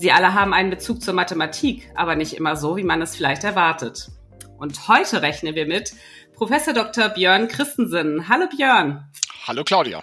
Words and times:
Sie 0.00 0.12
alle 0.12 0.32
haben 0.32 0.54
einen 0.54 0.70
Bezug 0.70 1.02
zur 1.02 1.12
Mathematik, 1.12 1.92
aber 1.94 2.16
nicht 2.16 2.32
immer 2.32 2.56
so, 2.56 2.78
wie 2.78 2.84
man 2.84 3.02
es 3.02 3.14
vielleicht 3.14 3.44
erwartet. 3.44 4.08
Und 4.56 4.88
heute 4.88 5.20
rechnen 5.20 5.54
wir 5.54 5.66
mit 5.66 5.92
Professor 6.34 6.72
Dr. 6.72 7.10
Björn 7.10 7.48
Christensen. 7.48 8.26
Hallo 8.26 8.46
Björn. 8.46 9.04
Hallo 9.46 9.62
Claudia. 9.62 10.02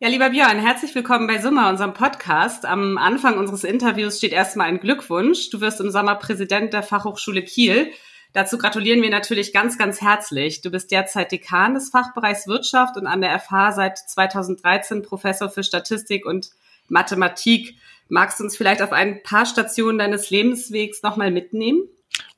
Ja, 0.00 0.08
lieber 0.08 0.30
Björn, 0.30 0.58
herzlich 0.58 0.96
willkommen 0.96 1.28
bei 1.28 1.38
Summa, 1.38 1.70
unserem 1.70 1.94
Podcast. 1.94 2.66
Am 2.66 2.98
Anfang 2.98 3.38
unseres 3.38 3.62
Interviews 3.62 4.18
steht 4.18 4.32
erstmal 4.32 4.66
ein 4.66 4.80
Glückwunsch. 4.80 5.50
Du 5.50 5.60
wirst 5.60 5.80
im 5.80 5.92
Sommer 5.92 6.16
Präsident 6.16 6.72
der 6.72 6.82
Fachhochschule 6.82 7.44
Kiel. 7.44 7.92
Dazu 8.32 8.58
gratulieren 8.58 9.00
wir 9.00 9.10
natürlich 9.10 9.52
ganz, 9.52 9.78
ganz 9.78 10.00
herzlich. 10.00 10.60
Du 10.60 10.72
bist 10.72 10.90
derzeit 10.90 11.30
Dekan 11.30 11.74
des 11.74 11.90
Fachbereichs 11.90 12.48
Wirtschaft 12.48 12.96
und 12.96 13.06
an 13.06 13.20
der 13.20 13.38
FH 13.38 13.70
seit 13.74 13.96
2013 13.96 15.02
Professor 15.02 15.48
für 15.48 15.62
Statistik 15.62 16.26
und 16.26 16.50
Mathematik. 16.88 17.76
Magst 18.08 18.40
du 18.40 18.44
uns 18.44 18.56
vielleicht 18.56 18.82
auf 18.82 18.92
ein 18.92 19.22
paar 19.22 19.46
Stationen 19.46 19.98
deines 19.98 20.30
Lebenswegs 20.30 21.02
nochmal 21.02 21.30
mitnehmen? 21.30 21.82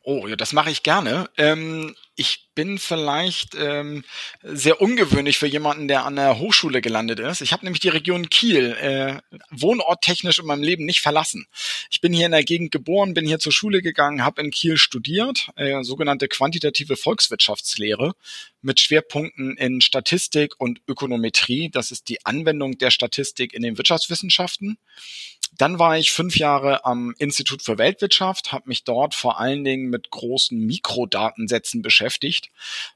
Oh, 0.03 0.27
ja, 0.27 0.37
das 0.37 0.53
mache 0.53 0.71
ich 0.71 0.83
gerne. 0.83 1.29
Ähm, 1.37 1.95
ich 2.21 2.51
bin 2.55 2.79
vielleicht 2.79 3.55
ähm, 3.55 4.05
sehr 4.43 4.83
ungewöhnlich 4.83 5.39
für 5.39 5.47
jemanden, 5.47 5.89
der 5.89 6.05
an 6.05 6.17
der 6.17 6.39
Hochschule 6.39 6.83
gelandet 6.83 7.19
ist. 7.19 7.41
Ich 7.41 7.55
habe 7.55 7.65
nämlich 7.65 7.81
die 7.81 7.89
Region 7.89 8.29
Kiel 8.29 8.73
äh, 8.73 9.39
wohnorttechnisch 9.51 10.39
in 10.39 10.45
meinem 10.45 10.63
Leben 10.63 10.85
nicht 10.85 11.01
verlassen. 11.01 11.47
Ich 11.91 12.03
bin 12.03 12.13
hier 12.13 12.27
in 12.27 12.33
der 12.33 12.45
Gegend 12.45 12.73
geboren, 12.73 13.15
bin 13.15 13.27
hier 13.27 13.39
zur 13.39 13.53
Schule 13.53 13.81
gegangen, 13.81 14.23
habe 14.23 14.43
in 14.43 14.51
Kiel 14.51 14.77
studiert, 14.77 15.49
äh, 15.57 15.83
sogenannte 15.83 16.29
quantitative 16.29 16.99
Volkswirtschaftslehre 16.99 18.13
mit 18.61 18.81
Schwerpunkten 18.81 19.57
in 19.57 19.81
Statistik 19.81 20.53
und 20.59 20.83
Ökonometrie. 20.87 21.71
Das 21.71 21.91
ist 21.91 22.11
die 22.11 22.27
Anwendung 22.27 22.77
der 22.77 22.91
Statistik 22.91 23.55
in 23.55 23.63
den 23.63 23.79
Wirtschaftswissenschaften. 23.79 24.77
Dann 25.61 25.79
war 25.79 25.99
ich 25.99 26.11
fünf 26.11 26.39
Jahre 26.39 26.87
am 26.87 27.15
Institut 27.19 27.61
für 27.61 27.77
Weltwirtschaft, 27.77 28.51
habe 28.51 28.71
mich 28.71 28.85
dort 28.85 29.15
vor 29.15 29.39
allen 29.39 29.63
Dingen 29.63 29.91
mit 29.91 30.11
großen 30.11 30.59
Mikrodatensätzen 30.59 31.83
beschäftigt. 31.83 32.49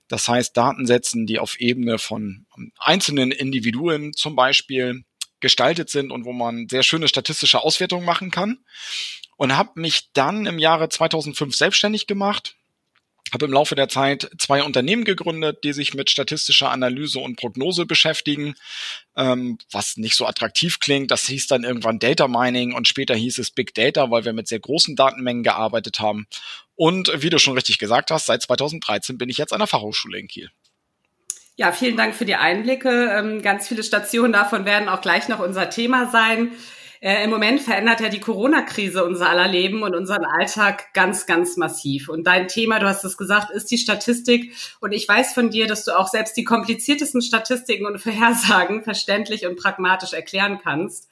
Das 0.08 0.28
heißt 0.28 0.56
Datensätzen, 0.56 1.26
die 1.26 1.38
auf 1.38 1.60
Ebene 1.60 1.98
von 1.98 2.46
einzelnen 2.78 3.32
Individuen 3.32 4.14
zum 4.14 4.34
Beispiel 4.34 5.04
gestaltet 5.40 5.90
sind 5.90 6.10
und 6.10 6.24
wo 6.24 6.32
man 6.32 6.66
sehr 6.70 6.82
schöne 6.82 7.06
statistische 7.06 7.60
Auswertungen 7.60 8.06
machen 8.06 8.30
kann. 8.30 8.64
Und 9.36 9.54
habe 9.54 9.78
mich 9.78 10.10
dann 10.14 10.46
im 10.46 10.58
Jahre 10.58 10.88
2005 10.88 11.54
selbstständig 11.54 12.06
gemacht, 12.06 12.56
habe 13.34 13.44
im 13.44 13.52
Laufe 13.52 13.74
der 13.74 13.88
Zeit 13.88 14.30
zwei 14.38 14.62
Unternehmen 14.62 15.04
gegründet, 15.04 15.64
die 15.64 15.72
sich 15.72 15.92
mit 15.92 16.08
statistischer 16.08 16.70
Analyse 16.70 17.18
und 17.18 17.36
Prognose 17.36 17.84
beschäftigen, 17.84 18.54
ähm, 19.16 19.58
was 19.70 19.96
nicht 19.96 20.16
so 20.16 20.26
attraktiv 20.26 20.80
klingt. 20.80 21.10
Das 21.10 21.26
hieß 21.26 21.48
dann 21.48 21.64
irgendwann 21.64 21.98
Data 21.98 22.28
Mining 22.28 22.72
und 22.72 22.88
später 22.88 23.14
hieß 23.14 23.38
es 23.38 23.50
Big 23.50 23.74
Data, 23.74 24.10
weil 24.10 24.24
wir 24.24 24.32
mit 24.32 24.48
sehr 24.48 24.60
großen 24.60 24.96
Datenmengen 24.96 25.42
gearbeitet 25.42 26.00
haben. 26.00 26.26
Und 26.76 27.10
wie 27.22 27.30
du 27.30 27.38
schon 27.38 27.54
richtig 27.54 27.78
gesagt 27.78 28.10
hast, 28.10 28.26
seit 28.26 28.42
2013 28.42 29.18
bin 29.18 29.28
ich 29.28 29.38
jetzt 29.38 29.52
an 29.52 29.58
der 29.58 29.68
Fachhochschule 29.68 30.18
in 30.18 30.28
Kiel. 30.28 30.50
Ja, 31.56 31.70
vielen 31.70 31.96
Dank 31.96 32.16
für 32.16 32.24
die 32.24 32.34
Einblicke. 32.34 33.12
Ähm, 33.16 33.42
ganz 33.42 33.68
viele 33.68 33.84
Stationen 33.84 34.32
davon 34.32 34.64
werden 34.64 34.88
auch 34.88 35.00
gleich 35.00 35.28
noch 35.28 35.38
unser 35.38 35.70
Thema 35.70 36.10
sein. 36.10 36.50
Äh, 37.04 37.22
Im 37.24 37.28
Moment 37.28 37.60
verändert 37.60 38.00
ja 38.00 38.08
die 38.08 38.18
Corona-Krise 38.18 39.04
unser 39.04 39.28
aller 39.28 39.46
Leben 39.46 39.82
und 39.82 39.94
unseren 39.94 40.24
Alltag 40.24 40.94
ganz, 40.94 41.26
ganz 41.26 41.58
massiv. 41.58 42.08
Und 42.08 42.26
dein 42.26 42.48
Thema, 42.48 42.78
du 42.78 42.86
hast 42.86 43.04
es 43.04 43.18
gesagt, 43.18 43.50
ist 43.50 43.70
die 43.70 43.76
Statistik. 43.76 44.54
Und 44.80 44.92
ich 44.92 45.06
weiß 45.06 45.34
von 45.34 45.50
dir, 45.50 45.66
dass 45.66 45.84
du 45.84 45.92
auch 45.92 46.08
selbst 46.08 46.34
die 46.34 46.44
kompliziertesten 46.44 47.20
Statistiken 47.20 47.84
und 47.84 47.98
Vorhersagen 47.98 48.82
verständlich 48.84 49.46
und 49.46 49.56
pragmatisch 49.56 50.14
erklären 50.14 50.58
kannst. 50.62 51.10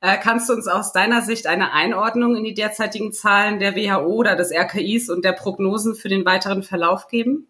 Äh, 0.00 0.16
kannst 0.18 0.48
du 0.48 0.52
uns 0.52 0.68
aus 0.68 0.92
deiner 0.92 1.22
Sicht 1.22 1.48
eine 1.48 1.72
Einordnung 1.72 2.36
in 2.36 2.44
die 2.44 2.54
derzeitigen 2.54 3.12
Zahlen 3.12 3.58
der 3.58 3.74
WHO 3.74 4.14
oder 4.14 4.36
des 4.36 4.52
RKIs 4.52 5.10
und 5.10 5.24
der 5.24 5.32
Prognosen 5.32 5.96
für 5.96 6.08
den 6.08 6.24
weiteren 6.24 6.62
Verlauf 6.62 7.08
geben? 7.08 7.48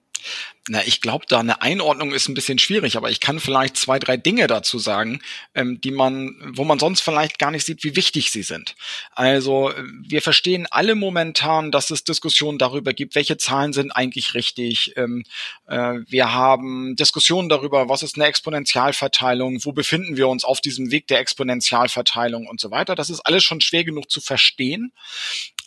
Na, 0.69 0.81
ich 0.87 1.01
glaube, 1.01 1.27
da 1.29 1.41
eine 1.41 1.61
Einordnung 1.61 2.13
ist 2.13 2.29
ein 2.29 2.35
bisschen 2.35 2.61
schwierig, 2.61 2.97
aber 2.97 3.11
ich 3.11 3.19
kann 3.19 3.41
vielleicht 3.41 3.77
zwei, 3.77 3.99
drei 3.99 4.17
Dinge 4.17 4.47
dazu 4.47 4.79
sagen, 4.79 5.21
ähm, 5.57 5.81
die 5.81 5.91
man, 5.91 6.37
wo 6.55 6.63
man 6.63 6.79
sonst 6.79 7.01
vielleicht 7.01 7.41
gar 7.41 7.51
nicht 7.51 7.67
sieht, 7.67 7.83
wie 7.83 7.97
wichtig 7.97 8.31
sie 8.31 8.45
sind. 8.45 8.77
Also 9.11 9.73
wir 10.07 10.23
verstehen 10.23 10.69
alle 10.71 10.95
momentan, 10.95 11.73
dass 11.73 11.91
es 11.91 12.05
Diskussionen 12.05 12.59
darüber 12.59 12.93
gibt, 12.93 13.17
welche 13.17 13.39
Zahlen 13.39 13.73
sind 13.73 13.91
eigentlich 13.91 14.35
richtig. 14.35 14.93
Ähm, 14.97 15.25
äh, 15.67 15.95
wir 16.07 16.33
haben 16.33 16.95
Diskussionen 16.95 17.49
darüber, 17.49 17.89
was 17.89 18.05
ist 18.05 18.15
eine 18.15 18.27
Exponentialverteilung, 18.27 19.65
wo 19.65 19.73
befinden 19.73 20.17
wir 20.17 20.29
uns 20.29 20.45
auf 20.45 20.61
diesem 20.61 20.93
Weg 20.93 21.09
der 21.09 21.19
Exponentialverteilung 21.19 22.47
und 22.47 22.61
so 22.61 22.71
weiter. 22.71 22.95
Das 22.95 23.11
ist 23.11 23.21
alles 23.21 23.43
schon 23.43 23.61
schwer 23.61 23.83
genug 23.83 24.13
zu 24.13 24.21
verstehen. 24.21 24.93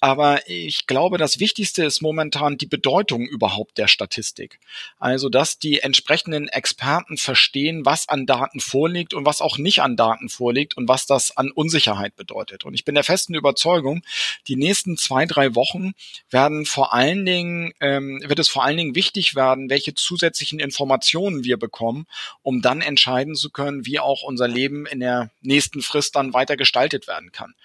Aber 0.06 0.48
ich 0.48 0.86
glaube, 0.86 1.18
das 1.18 1.40
Wichtigste 1.40 1.84
ist 1.84 2.00
momentan 2.00 2.60
die 2.60 2.68
Bedeutung 2.68 3.26
überhaupt 3.26 3.80
der 3.80 3.88
Statistik. 3.88 4.60
Also, 5.00 5.30
dass 5.30 5.58
die 5.58 5.80
entsprechenden 5.80 6.48
Experten 6.48 7.18
verstehen, 7.18 7.86
was 7.86 8.08
an 8.08 8.28
Daten 8.28 8.60
vorliegt 8.60 9.16
und 9.16 9.26
was 9.26 9.42
auch 9.42 9.58
nicht 9.58 9.82
an 9.82 9.98
Daten 9.98 10.30
vorliegt 10.30 10.78
und 10.78 10.88
was 10.88 11.08
das 11.08 11.36
an 11.36 11.50
Unsicherheit 11.50 12.16
bedeutet. 12.16 12.66
Und 12.66 12.76
ich 12.76 12.86
bin 12.86 12.94
der 12.94 13.04
festen 13.04 13.34
Überzeugung, 13.34 14.04
die 14.48 14.58
nächsten 14.58 14.96
zwei, 14.96 15.26
drei 15.26 15.56
Wochen 15.56 15.94
werden 16.30 16.68
vor 16.68 16.94
allen 16.94 17.26
Dingen, 17.26 17.74
ähm, 17.80 18.22
wird 18.28 18.38
es 18.38 18.48
vor 18.48 18.64
allen 18.64 18.78
Dingen 18.78 18.94
wichtig 18.94 19.34
werden, 19.34 19.72
welche 19.72 19.96
zusätzlichen 19.96 20.60
Informationen 20.60 21.44
wir 21.44 21.58
bekommen, 21.58 22.06
um 22.44 22.62
dann 22.62 22.82
entscheiden 22.82 23.34
zu 23.34 23.50
können, 23.50 23.88
wie 23.88 23.98
auch 23.98 24.22
unser 24.22 24.48
Leben 24.48 24.86
in 24.86 25.00
der 25.00 25.32
nächsten 25.42 25.82
Frist 25.82 26.16
dann 26.16 26.36
weiter 26.36 26.58
gestaltet 26.58 27.08
werden 27.08 27.32
kann. 27.32 27.56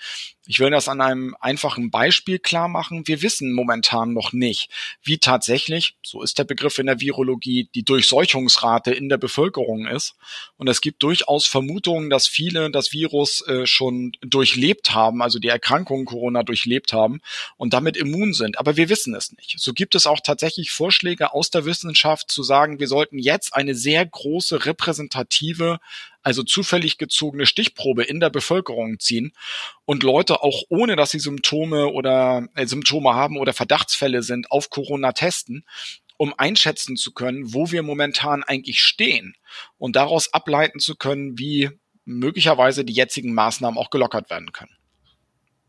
Ich 0.46 0.58
will 0.58 0.70
das 0.70 0.88
an 0.88 1.00
einem 1.00 1.36
einfachen 1.38 1.90
Beispiel 1.90 2.29
klar 2.38 2.68
machen. 2.68 3.06
Wir 3.06 3.22
wissen 3.22 3.52
momentan 3.52 4.12
noch 4.12 4.32
nicht, 4.32 4.70
wie 5.02 5.18
tatsächlich, 5.18 5.96
so 6.02 6.22
ist 6.22 6.38
der 6.38 6.44
Begriff 6.44 6.78
in 6.78 6.86
der 6.86 7.00
Virologie, 7.00 7.68
die 7.74 7.82
Durchseuchungsrate 7.82 8.92
in 8.92 9.08
der 9.08 9.18
Bevölkerung 9.18 9.86
ist. 9.86 10.14
Und 10.56 10.68
es 10.68 10.80
gibt 10.80 11.02
durchaus 11.02 11.46
Vermutungen, 11.46 12.10
dass 12.10 12.26
viele 12.26 12.70
das 12.70 12.92
Virus 12.92 13.46
äh, 13.46 13.66
schon 13.66 14.12
durchlebt 14.20 14.94
haben, 14.94 15.22
also 15.22 15.38
die 15.38 15.48
Erkrankung 15.48 16.04
Corona 16.04 16.42
durchlebt 16.42 16.92
haben 16.92 17.20
und 17.56 17.72
damit 17.72 17.96
immun 17.96 18.32
sind. 18.32 18.58
Aber 18.58 18.76
wir 18.76 18.88
wissen 18.88 19.14
es 19.14 19.32
nicht. 19.32 19.56
So 19.58 19.72
gibt 19.72 19.94
es 19.94 20.06
auch 20.06 20.20
tatsächlich 20.20 20.70
Vorschläge 20.70 21.32
aus 21.32 21.50
der 21.50 21.64
Wissenschaft 21.64 22.30
zu 22.30 22.42
sagen, 22.42 22.78
wir 22.78 22.88
sollten 22.88 23.18
jetzt 23.18 23.54
eine 23.54 23.74
sehr 23.74 24.04
große 24.04 24.66
repräsentative 24.66 25.80
also 26.22 26.42
zufällig 26.42 26.98
gezogene 26.98 27.46
Stichprobe 27.46 28.04
in 28.04 28.20
der 28.20 28.30
Bevölkerung 28.30 28.98
ziehen 28.98 29.32
und 29.84 30.02
Leute 30.02 30.42
auch 30.42 30.62
ohne, 30.68 30.96
dass 30.96 31.10
sie 31.10 31.18
Symptome 31.18 31.88
oder 31.88 32.48
äh, 32.54 32.66
Symptome 32.66 33.14
haben 33.14 33.38
oder 33.38 33.52
Verdachtsfälle 33.52 34.22
sind, 34.22 34.50
auf 34.50 34.70
Corona 34.70 35.12
testen, 35.12 35.64
um 36.16 36.34
einschätzen 36.36 36.96
zu 36.96 37.12
können, 37.12 37.54
wo 37.54 37.70
wir 37.70 37.82
momentan 37.82 38.42
eigentlich 38.42 38.82
stehen 38.82 39.34
und 39.78 39.96
daraus 39.96 40.32
ableiten 40.34 40.78
zu 40.78 40.96
können, 40.96 41.38
wie 41.38 41.70
möglicherweise 42.04 42.84
die 42.84 42.92
jetzigen 42.92 43.34
Maßnahmen 43.34 43.78
auch 43.78 43.90
gelockert 43.90 44.30
werden 44.30 44.52
können. 44.52 44.76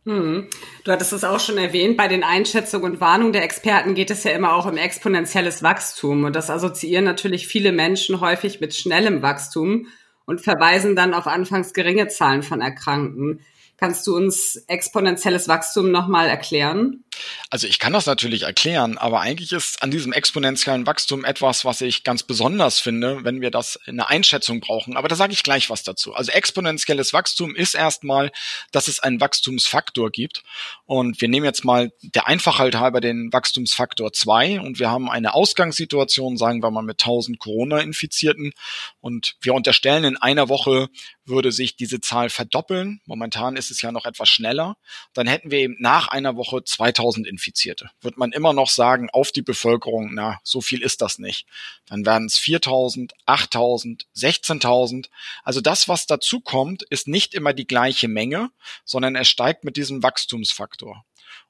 Hm. 0.05 0.47
Du 0.83 0.91
hattest 0.91 1.13
es 1.13 1.23
auch 1.23 1.39
schon 1.39 1.59
erwähnt, 1.59 1.95
bei 1.95 2.07
den 2.07 2.23
Einschätzungen 2.23 2.93
und 2.93 3.01
Warnungen 3.01 3.33
der 3.33 3.43
Experten 3.43 3.93
geht 3.93 4.09
es 4.09 4.23
ja 4.23 4.31
immer 4.31 4.55
auch 4.55 4.65
um 4.65 4.75
exponentielles 4.75 5.61
Wachstum. 5.61 6.23
Und 6.23 6.35
das 6.35 6.49
assoziieren 6.49 7.05
natürlich 7.05 7.47
viele 7.47 7.71
Menschen 7.71 8.19
häufig 8.19 8.59
mit 8.59 8.73
schnellem 8.73 9.21
Wachstum 9.21 9.87
und 10.25 10.41
verweisen 10.41 10.95
dann 10.95 11.13
auf 11.13 11.27
anfangs 11.27 11.73
geringe 11.73 12.07
Zahlen 12.07 12.43
von 12.43 12.61
Erkrankten. 12.61 13.41
Kannst 13.77 14.05
du 14.05 14.15
uns 14.15 14.63
exponentielles 14.67 15.47
Wachstum 15.47 15.91
nochmal 15.91 16.27
erklären? 16.27 17.03
Also 17.49 17.67
ich 17.67 17.79
kann 17.79 17.91
das 17.91 18.05
natürlich 18.05 18.43
erklären, 18.43 18.97
aber 18.97 19.19
eigentlich 19.19 19.51
ist 19.51 19.83
an 19.83 19.91
diesem 19.91 20.13
exponentiellen 20.13 20.87
Wachstum 20.87 21.25
etwas, 21.25 21.65
was 21.65 21.81
ich 21.81 22.03
ganz 22.03 22.23
besonders 22.23 22.79
finde, 22.79 23.25
wenn 23.25 23.41
wir 23.41 23.51
das 23.51 23.77
in 23.85 23.99
einer 23.99 24.09
Einschätzung 24.09 24.61
brauchen. 24.61 24.95
Aber 24.95 25.09
da 25.09 25.15
sage 25.15 25.33
ich 25.33 25.43
gleich 25.43 25.69
was 25.69 25.83
dazu. 25.83 26.13
Also 26.13 26.31
exponentielles 26.31 27.11
Wachstum 27.11 27.55
ist 27.55 27.75
erstmal, 27.75 28.31
dass 28.71 28.87
es 28.87 29.01
einen 29.01 29.19
Wachstumsfaktor 29.19 30.11
gibt. 30.11 30.43
Und 30.85 31.19
wir 31.19 31.27
nehmen 31.27 31.45
jetzt 31.45 31.65
mal 31.65 31.91
der 32.01 32.27
Einfachheit 32.27 32.75
halber 32.75 33.01
den 33.01 33.33
Wachstumsfaktor 33.33 34.13
2 34.13 34.61
und 34.61 34.79
wir 34.79 34.89
haben 34.89 35.09
eine 35.09 35.33
Ausgangssituation, 35.33 36.37
sagen 36.37 36.63
wir 36.63 36.71
mal 36.71 36.83
mit 36.83 37.01
1000 37.01 37.39
Corona-Infizierten 37.39 38.53
und 39.01 39.35
wir 39.41 39.53
unterstellen 39.53 40.05
in 40.05 40.17
einer 40.17 40.47
Woche 40.47 40.87
würde 41.25 41.51
sich 41.51 41.75
diese 41.75 42.01
Zahl 42.01 42.29
verdoppeln. 42.29 42.99
Momentan 43.05 43.55
ist 43.55 43.71
es 43.71 43.81
ja 43.81 43.91
noch 43.91 44.05
etwas 44.05 44.27
schneller. 44.27 44.75
Dann 45.13 45.27
hätten 45.27 45.51
wir 45.51 45.59
eben 45.59 45.75
nach 45.79 46.07
einer 46.07 46.35
Woche 46.35 46.63
2000 46.63 47.00
1000 47.01 47.27
Infizierte. 47.27 47.89
Wird 48.01 48.17
man 48.17 48.31
immer 48.31 48.53
noch 48.53 48.69
sagen, 48.69 49.09
auf 49.09 49.31
die 49.31 49.41
Bevölkerung, 49.41 50.13
na, 50.13 50.39
so 50.43 50.61
viel 50.61 50.81
ist 50.81 51.01
das 51.01 51.17
nicht. 51.19 51.47
Dann 51.87 52.05
werden 52.05 52.27
es 52.27 52.37
4000, 52.37 53.13
8000, 53.25 54.05
16.000. 54.15 55.07
Also 55.43 55.61
das, 55.61 55.87
was 55.87 56.05
dazu 56.05 56.39
kommt, 56.39 56.83
ist 56.83 57.07
nicht 57.07 57.33
immer 57.33 57.53
die 57.53 57.67
gleiche 57.67 58.07
Menge, 58.07 58.51
sondern 58.85 59.15
es 59.15 59.27
steigt 59.27 59.63
mit 59.63 59.77
diesem 59.77 60.03
Wachstumsfaktor. 60.03 61.03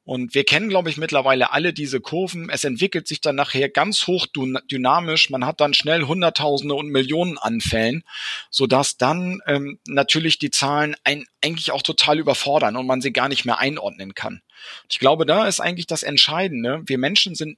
Und 0.04 0.34
wir 0.34 0.44
kennen, 0.44 0.70
glaube 0.70 0.90
ich, 0.90 0.98
mittlerweile 0.98 1.52
alle 1.52 1.74
diese 1.74 2.02
Kurven. 2.02 2.50
Es 2.50 2.64
entwickelt 2.64 3.08
sich 3.08 3.22
dann 3.22 3.36
nachher 3.36 3.70
ganz 3.70 4.08
hoch 4.08 4.26
dynamisch. 4.72 5.30
Man 5.30 5.46
hat 5.46 5.62
dann 5.62 5.76
schnell 5.76 6.04
Hunderttausende 6.04 6.74
und 6.74 6.90
Millionen 6.90 7.38
Anfällen, 7.38 8.04
sodass 8.50 8.98
dann 8.98 9.42
ähm, 9.46 9.80
natürlich 9.86 10.40
die 10.40 10.50
Zahlen 10.50 10.96
ein, 11.04 11.26
eigentlich 11.44 11.72
auch 11.72 11.84
total 11.84 12.20
überfordern 12.20 12.76
und 12.78 12.88
man 12.88 13.02
sie 13.02 13.14
gar 13.14 13.30
nicht 13.30 13.46
mehr 13.46 13.60
einordnen 13.60 14.16
kann. 14.16 14.42
Ich 14.90 15.00
glaube, 15.00 15.26
da 15.26 15.48
ist 15.48 15.60
eigentlich 15.60 15.88
das 15.88 16.04
Entscheidende. 16.04 16.82
Wir 16.86 16.98
Menschen 16.98 17.36
sind 17.36 17.58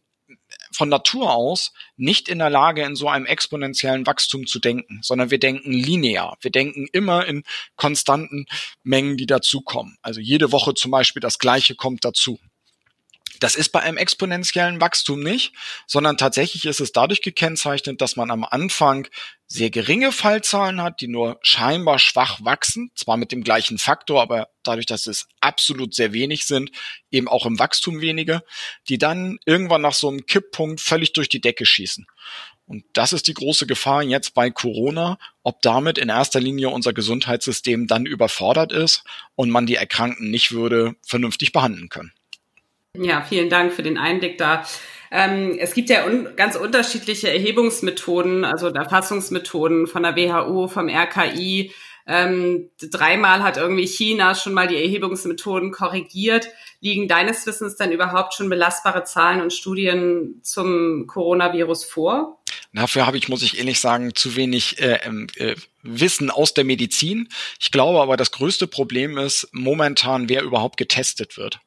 von 0.73 0.89
Natur 0.89 1.33
aus 1.33 1.71
nicht 1.95 2.27
in 2.27 2.39
der 2.39 2.49
Lage, 2.49 2.83
in 2.83 2.95
so 2.95 3.07
einem 3.07 3.25
exponentiellen 3.25 4.05
Wachstum 4.05 4.45
zu 4.47 4.59
denken, 4.59 4.99
sondern 5.01 5.31
wir 5.31 5.39
denken 5.39 5.71
linear. 5.71 6.37
Wir 6.41 6.51
denken 6.51 6.87
immer 6.91 7.25
in 7.25 7.43
konstanten 7.75 8.45
Mengen, 8.83 9.17
die 9.17 9.25
dazukommen. 9.25 9.97
Also 10.01 10.19
jede 10.19 10.51
Woche 10.51 10.73
zum 10.73 10.91
Beispiel 10.91 11.21
das 11.21 11.39
Gleiche 11.39 11.75
kommt 11.75 12.03
dazu. 12.05 12.39
Das 13.43 13.55
ist 13.55 13.73
bei 13.73 13.81
einem 13.81 13.97
exponentiellen 13.97 14.79
Wachstum 14.79 15.21
nicht, 15.21 15.51
sondern 15.85 16.15
tatsächlich 16.15 16.63
ist 16.63 16.79
es 16.79 16.93
dadurch 16.93 17.21
gekennzeichnet, 17.21 17.99
dass 17.99 18.15
man 18.15 18.31
am 18.31 18.45
Anfang 18.45 19.09
sehr 19.47 19.69
geringe 19.69 20.13
Fallzahlen 20.13 20.81
hat, 20.81 21.01
die 21.01 21.09
nur 21.09 21.39
scheinbar 21.41 21.99
schwach 21.99 22.39
wachsen, 22.45 22.91
zwar 22.95 23.17
mit 23.17 23.33
dem 23.33 23.43
gleichen 23.43 23.79
Faktor, 23.79 24.21
aber 24.21 24.47
dadurch, 24.63 24.85
dass 24.85 25.07
es 25.07 25.27
absolut 25.41 25.93
sehr 25.93 26.13
wenig 26.13 26.45
sind, 26.45 26.71
eben 27.11 27.27
auch 27.27 27.45
im 27.45 27.59
Wachstum 27.59 27.99
wenige, 27.99 28.43
die 28.87 28.97
dann 28.97 29.37
irgendwann 29.45 29.81
nach 29.81 29.93
so 29.93 30.07
einem 30.07 30.25
Kipppunkt 30.25 30.79
völlig 30.79 31.11
durch 31.11 31.27
die 31.27 31.41
Decke 31.41 31.65
schießen. 31.65 32.07
Und 32.65 32.85
das 32.93 33.11
ist 33.11 33.27
die 33.27 33.33
große 33.33 33.67
Gefahr 33.67 34.03
jetzt 34.03 34.33
bei 34.35 34.51
Corona, 34.51 35.17
ob 35.43 35.61
damit 35.61 35.97
in 35.97 36.07
erster 36.07 36.39
Linie 36.39 36.69
unser 36.69 36.93
Gesundheitssystem 36.93 37.87
dann 37.87 38.05
überfordert 38.05 38.71
ist 38.71 39.03
und 39.35 39.49
man 39.49 39.65
die 39.65 39.75
Erkrankten 39.75 40.31
nicht 40.31 40.53
würde 40.53 40.95
vernünftig 41.05 41.51
behandeln 41.51 41.89
können. 41.89 42.13
Ja, 42.95 43.21
vielen 43.21 43.49
Dank 43.49 43.73
für 43.73 43.81
den 43.81 43.97
Einblick 43.97 44.37
da. 44.37 44.65
Ähm, 45.09 45.57
es 45.57 45.73
gibt 45.73 45.89
ja 45.89 46.05
un 46.05 46.35
ganz 46.35 46.55
unterschiedliche 46.55 47.31
Erhebungsmethoden, 47.31 48.45
also 48.45 48.67
Erfassungsmethoden 48.67 49.87
von 49.87 50.03
der 50.03 50.15
WHO, 50.15 50.67
vom 50.67 50.89
RKI. 50.89 51.71
Ähm, 52.05 52.69
dreimal 52.79 53.41
hat 53.41 53.57
irgendwie 53.57 53.87
China 53.87 54.35
schon 54.35 54.53
mal 54.53 54.67
die 54.67 54.75
Erhebungsmethoden 54.75 55.71
korrigiert. 55.71 56.49
Liegen 56.81 57.07
deines 57.07 57.47
Wissens 57.47 57.77
dann 57.77 57.91
überhaupt 57.91 58.35
schon 58.35 58.49
belastbare 58.49 59.03
Zahlen 59.05 59.41
und 59.41 59.53
Studien 59.53 60.39
zum 60.43 61.07
Coronavirus 61.07 61.85
vor? 61.85 62.43
Dafür 62.73 63.07
habe 63.07 63.17
ich, 63.17 63.27
muss 63.27 63.41
ich 63.41 63.57
ehrlich 63.57 63.79
sagen, 63.79 64.13
zu 64.13 64.35
wenig 64.35 64.79
äh, 64.79 64.99
ähm, 65.03 65.27
äh, 65.37 65.55
Wissen 65.83 66.29
aus 66.29 66.53
der 66.53 66.63
Medizin. 66.63 67.27
Ich 67.59 67.71
glaube 67.71 68.01
aber, 68.01 68.17
das 68.17 68.31
größte 68.31 68.67
Problem 68.67 69.17
ist 69.17 69.49
momentan, 69.51 70.29
wer 70.29 70.41
überhaupt 70.41 70.77
getestet 70.77 71.37
wird. 71.37 71.59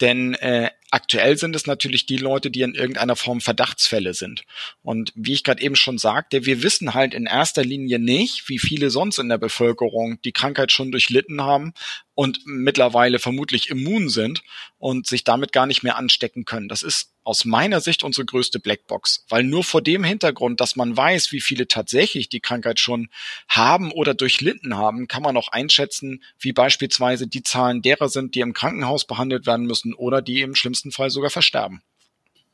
Denn 0.00 0.34
äh, 0.34 0.70
aktuell 0.90 1.36
sind 1.36 1.56
es 1.56 1.66
natürlich 1.66 2.06
die 2.06 2.16
Leute, 2.16 2.52
die 2.52 2.62
in 2.62 2.74
irgendeiner 2.74 3.16
Form 3.16 3.40
Verdachtsfälle 3.40 4.14
sind. 4.14 4.44
Und 4.82 5.12
wie 5.16 5.32
ich 5.32 5.42
gerade 5.42 5.60
eben 5.60 5.74
schon 5.74 5.98
sagte, 5.98 6.46
wir 6.46 6.62
wissen 6.62 6.94
halt 6.94 7.14
in 7.14 7.26
erster 7.26 7.64
Linie 7.64 7.98
nicht, 7.98 8.48
wie 8.48 8.60
viele 8.60 8.90
sonst 8.90 9.18
in 9.18 9.28
der 9.28 9.38
Bevölkerung 9.38 10.20
die 10.22 10.32
Krankheit 10.32 10.70
schon 10.70 10.92
durchlitten 10.92 11.42
haben 11.42 11.74
und 12.14 12.40
mittlerweile 12.44 13.18
vermutlich 13.18 13.70
immun 13.70 14.08
sind 14.08 14.42
und 14.78 15.08
sich 15.08 15.24
damit 15.24 15.52
gar 15.52 15.66
nicht 15.66 15.82
mehr 15.82 15.96
anstecken 15.96 16.44
können. 16.44 16.68
Das 16.68 16.82
ist 16.82 17.10
aus 17.24 17.44
meiner 17.44 17.80
Sicht 17.80 18.04
unsere 18.04 18.24
größte 18.24 18.60
Blackbox, 18.60 19.24
weil 19.28 19.42
nur 19.42 19.64
vor 19.64 19.82
dem 19.82 20.04
Hintergrund, 20.04 20.60
dass 20.60 20.76
man 20.76 20.96
weiß, 20.96 21.32
wie 21.32 21.40
viele 21.40 21.66
tatsächlich 21.66 22.28
die 22.28 22.40
Krankheit 22.40 22.78
schon 22.78 23.08
haben 23.48 23.63
oder 23.92 24.14
durchlitten 24.14 24.76
haben, 24.76 25.08
kann 25.08 25.22
man 25.22 25.36
auch 25.36 25.48
einschätzen, 25.48 26.22
wie 26.38 26.52
beispielsweise 26.52 27.26
die 27.26 27.42
Zahlen 27.42 27.82
derer 27.82 28.08
sind, 28.08 28.34
die 28.34 28.40
im 28.40 28.52
Krankenhaus 28.52 29.06
behandelt 29.06 29.46
werden 29.46 29.66
müssen 29.66 29.94
oder 29.94 30.22
die 30.22 30.42
im 30.42 30.54
schlimmsten 30.54 30.92
Fall 30.92 31.10
sogar 31.10 31.30
versterben. 31.30 31.82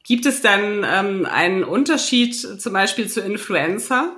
Gibt 0.05 0.25
es 0.27 0.41
dann 0.41 0.85
ähm, 0.85 1.27
einen 1.27 1.63
Unterschied 1.63 2.35
zum 2.35 2.73
Beispiel 2.73 3.09
zu 3.09 3.21
Influenza? 3.21 4.17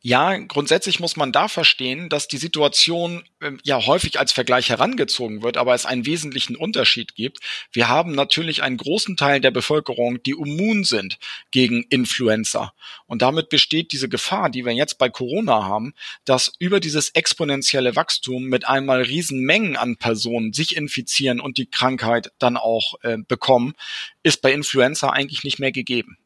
Ja, 0.00 0.36
grundsätzlich 0.36 1.00
muss 1.00 1.16
man 1.16 1.32
da 1.32 1.48
verstehen, 1.48 2.08
dass 2.08 2.28
die 2.28 2.36
Situation 2.36 3.24
äh, 3.40 3.50
ja 3.64 3.84
häufig 3.84 4.20
als 4.20 4.30
Vergleich 4.30 4.68
herangezogen 4.68 5.42
wird, 5.42 5.56
aber 5.56 5.74
es 5.74 5.86
einen 5.86 6.06
wesentlichen 6.06 6.54
Unterschied 6.54 7.16
gibt. 7.16 7.40
Wir 7.72 7.88
haben 7.88 8.12
natürlich 8.12 8.62
einen 8.62 8.76
großen 8.76 9.16
Teil 9.16 9.40
der 9.40 9.50
Bevölkerung, 9.50 10.22
die 10.22 10.30
immun 10.30 10.84
sind 10.84 11.18
gegen 11.50 11.82
Influenza. 11.90 12.74
Und 13.06 13.22
damit 13.22 13.48
besteht 13.48 13.90
diese 13.90 14.08
Gefahr, 14.08 14.50
die 14.50 14.64
wir 14.64 14.72
jetzt 14.72 14.98
bei 14.98 15.08
Corona 15.08 15.64
haben, 15.64 15.94
dass 16.24 16.52
über 16.60 16.78
dieses 16.78 17.10
exponentielle 17.10 17.96
Wachstum 17.96 18.44
mit 18.44 18.68
einmal 18.68 19.02
Riesenmengen 19.02 19.76
an 19.76 19.96
Personen 19.96 20.52
sich 20.52 20.76
infizieren 20.76 21.40
und 21.40 21.58
die 21.58 21.66
Krankheit 21.66 22.30
dann 22.38 22.56
auch 22.56 22.94
äh, 23.02 23.16
bekommen, 23.16 23.74
ist 24.22 24.42
bei 24.42 24.52
Influenza 24.52 25.10
eigentlich 25.10 25.42
nicht 25.42 25.58
mehr 25.58 25.72
gegeben. 25.72 26.18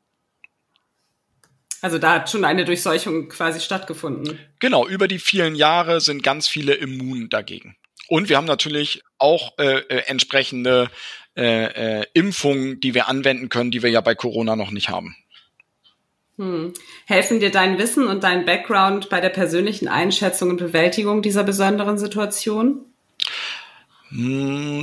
Also 1.83 1.99
da 1.99 2.15
hat 2.15 2.31
schon 2.31 2.45
eine 2.45 2.65
Durchseuchung 2.65 3.29
quasi 3.29 3.61
stattgefunden. 3.61 4.39
Genau, 4.61 4.87
über 4.87 5.09
die 5.09 5.19
vielen 5.19 5.57
Jahre 5.57 6.01
sind 6.01 6.23
ganz 6.23 6.47
viele 6.49 6.75
immun 6.75 7.29
dagegen. 7.29 7.77
Und 8.09 8.29
wir 8.29 8.37
haben 8.37 8.47
natürlich 8.47 9.03
auch 9.19 9.59
äh, 9.59 9.79
äh, 9.79 10.05
entsprechende 10.07 10.91
äh, 11.37 12.01
äh, 12.01 12.07
Impfungen, 12.15 12.81
die 12.81 12.95
wir 12.95 13.09
anwenden 13.09 13.49
können, 13.49 13.73
die 13.73 13.83
wir 13.83 13.91
ja 13.91 14.01
bei 14.01 14.15
Corona 14.15 14.55
noch 14.55 14.71
nicht 14.71 14.91
haben. 14.91 15.17
Hm. 16.39 16.73
Helfen 17.07 17.41
dir 17.41 17.51
dein 17.51 17.79
Wissen 17.79 18.07
und 18.07 18.23
dein 18.23 18.45
Background 18.45 19.09
bei 19.09 19.21
der 19.21 19.31
persönlichen 19.31 19.89
Einschätzung 19.89 20.51
und 20.51 20.59
Bewältigung 20.59 21.21
dieser 21.21 21.43
besonderen 21.43 21.99
Situation? 21.99 22.87
Hm, 24.11 24.83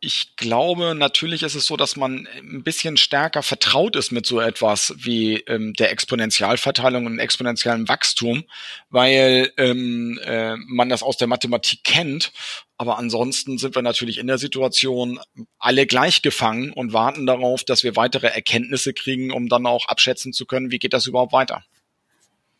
ich 0.00 0.36
glaube, 0.36 0.94
natürlich 0.94 1.42
ist 1.42 1.56
es 1.56 1.66
so, 1.66 1.76
dass 1.76 1.96
man 1.96 2.28
ein 2.36 2.62
bisschen 2.62 2.96
stärker 2.96 3.42
vertraut 3.42 3.96
ist 3.96 4.12
mit 4.12 4.26
so 4.26 4.40
etwas 4.40 4.94
wie 4.96 5.38
ähm, 5.48 5.72
der 5.74 5.90
Exponentialverteilung 5.90 7.06
und 7.06 7.18
exponentiellem 7.18 7.88
Wachstum, 7.88 8.44
weil 8.90 9.52
ähm, 9.56 10.18
äh, 10.22 10.56
man 10.56 10.88
das 10.88 11.02
aus 11.02 11.16
der 11.16 11.26
Mathematik 11.26 11.82
kennt. 11.82 12.32
Aber 12.76 12.98
ansonsten 12.98 13.58
sind 13.58 13.74
wir 13.74 13.82
natürlich 13.82 14.18
in 14.18 14.28
der 14.28 14.38
Situation 14.38 15.18
alle 15.58 15.84
gleich 15.86 16.22
gefangen 16.22 16.72
und 16.72 16.92
warten 16.92 17.26
darauf, 17.26 17.64
dass 17.64 17.82
wir 17.82 17.96
weitere 17.96 18.28
Erkenntnisse 18.28 18.94
kriegen, 18.94 19.32
um 19.32 19.48
dann 19.48 19.66
auch 19.66 19.88
abschätzen 19.88 20.32
zu 20.32 20.46
können, 20.46 20.70
wie 20.70 20.78
geht 20.78 20.92
das 20.92 21.06
überhaupt 21.06 21.32
weiter. 21.32 21.64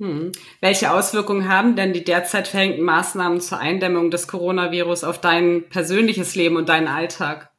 Hm. 0.00 0.30
Welche 0.60 0.92
Auswirkungen 0.92 1.48
haben 1.48 1.74
denn 1.74 1.92
die 1.92 2.04
derzeit 2.04 2.46
verhängten 2.46 2.84
Maßnahmen 2.84 3.40
zur 3.40 3.58
Eindämmung 3.58 4.10
des 4.10 4.28
Coronavirus 4.28 5.02
auf 5.02 5.20
dein 5.20 5.68
persönliches 5.68 6.36
Leben 6.36 6.56
und 6.56 6.68
deinen 6.68 6.86
Alltag? 6.86 7.50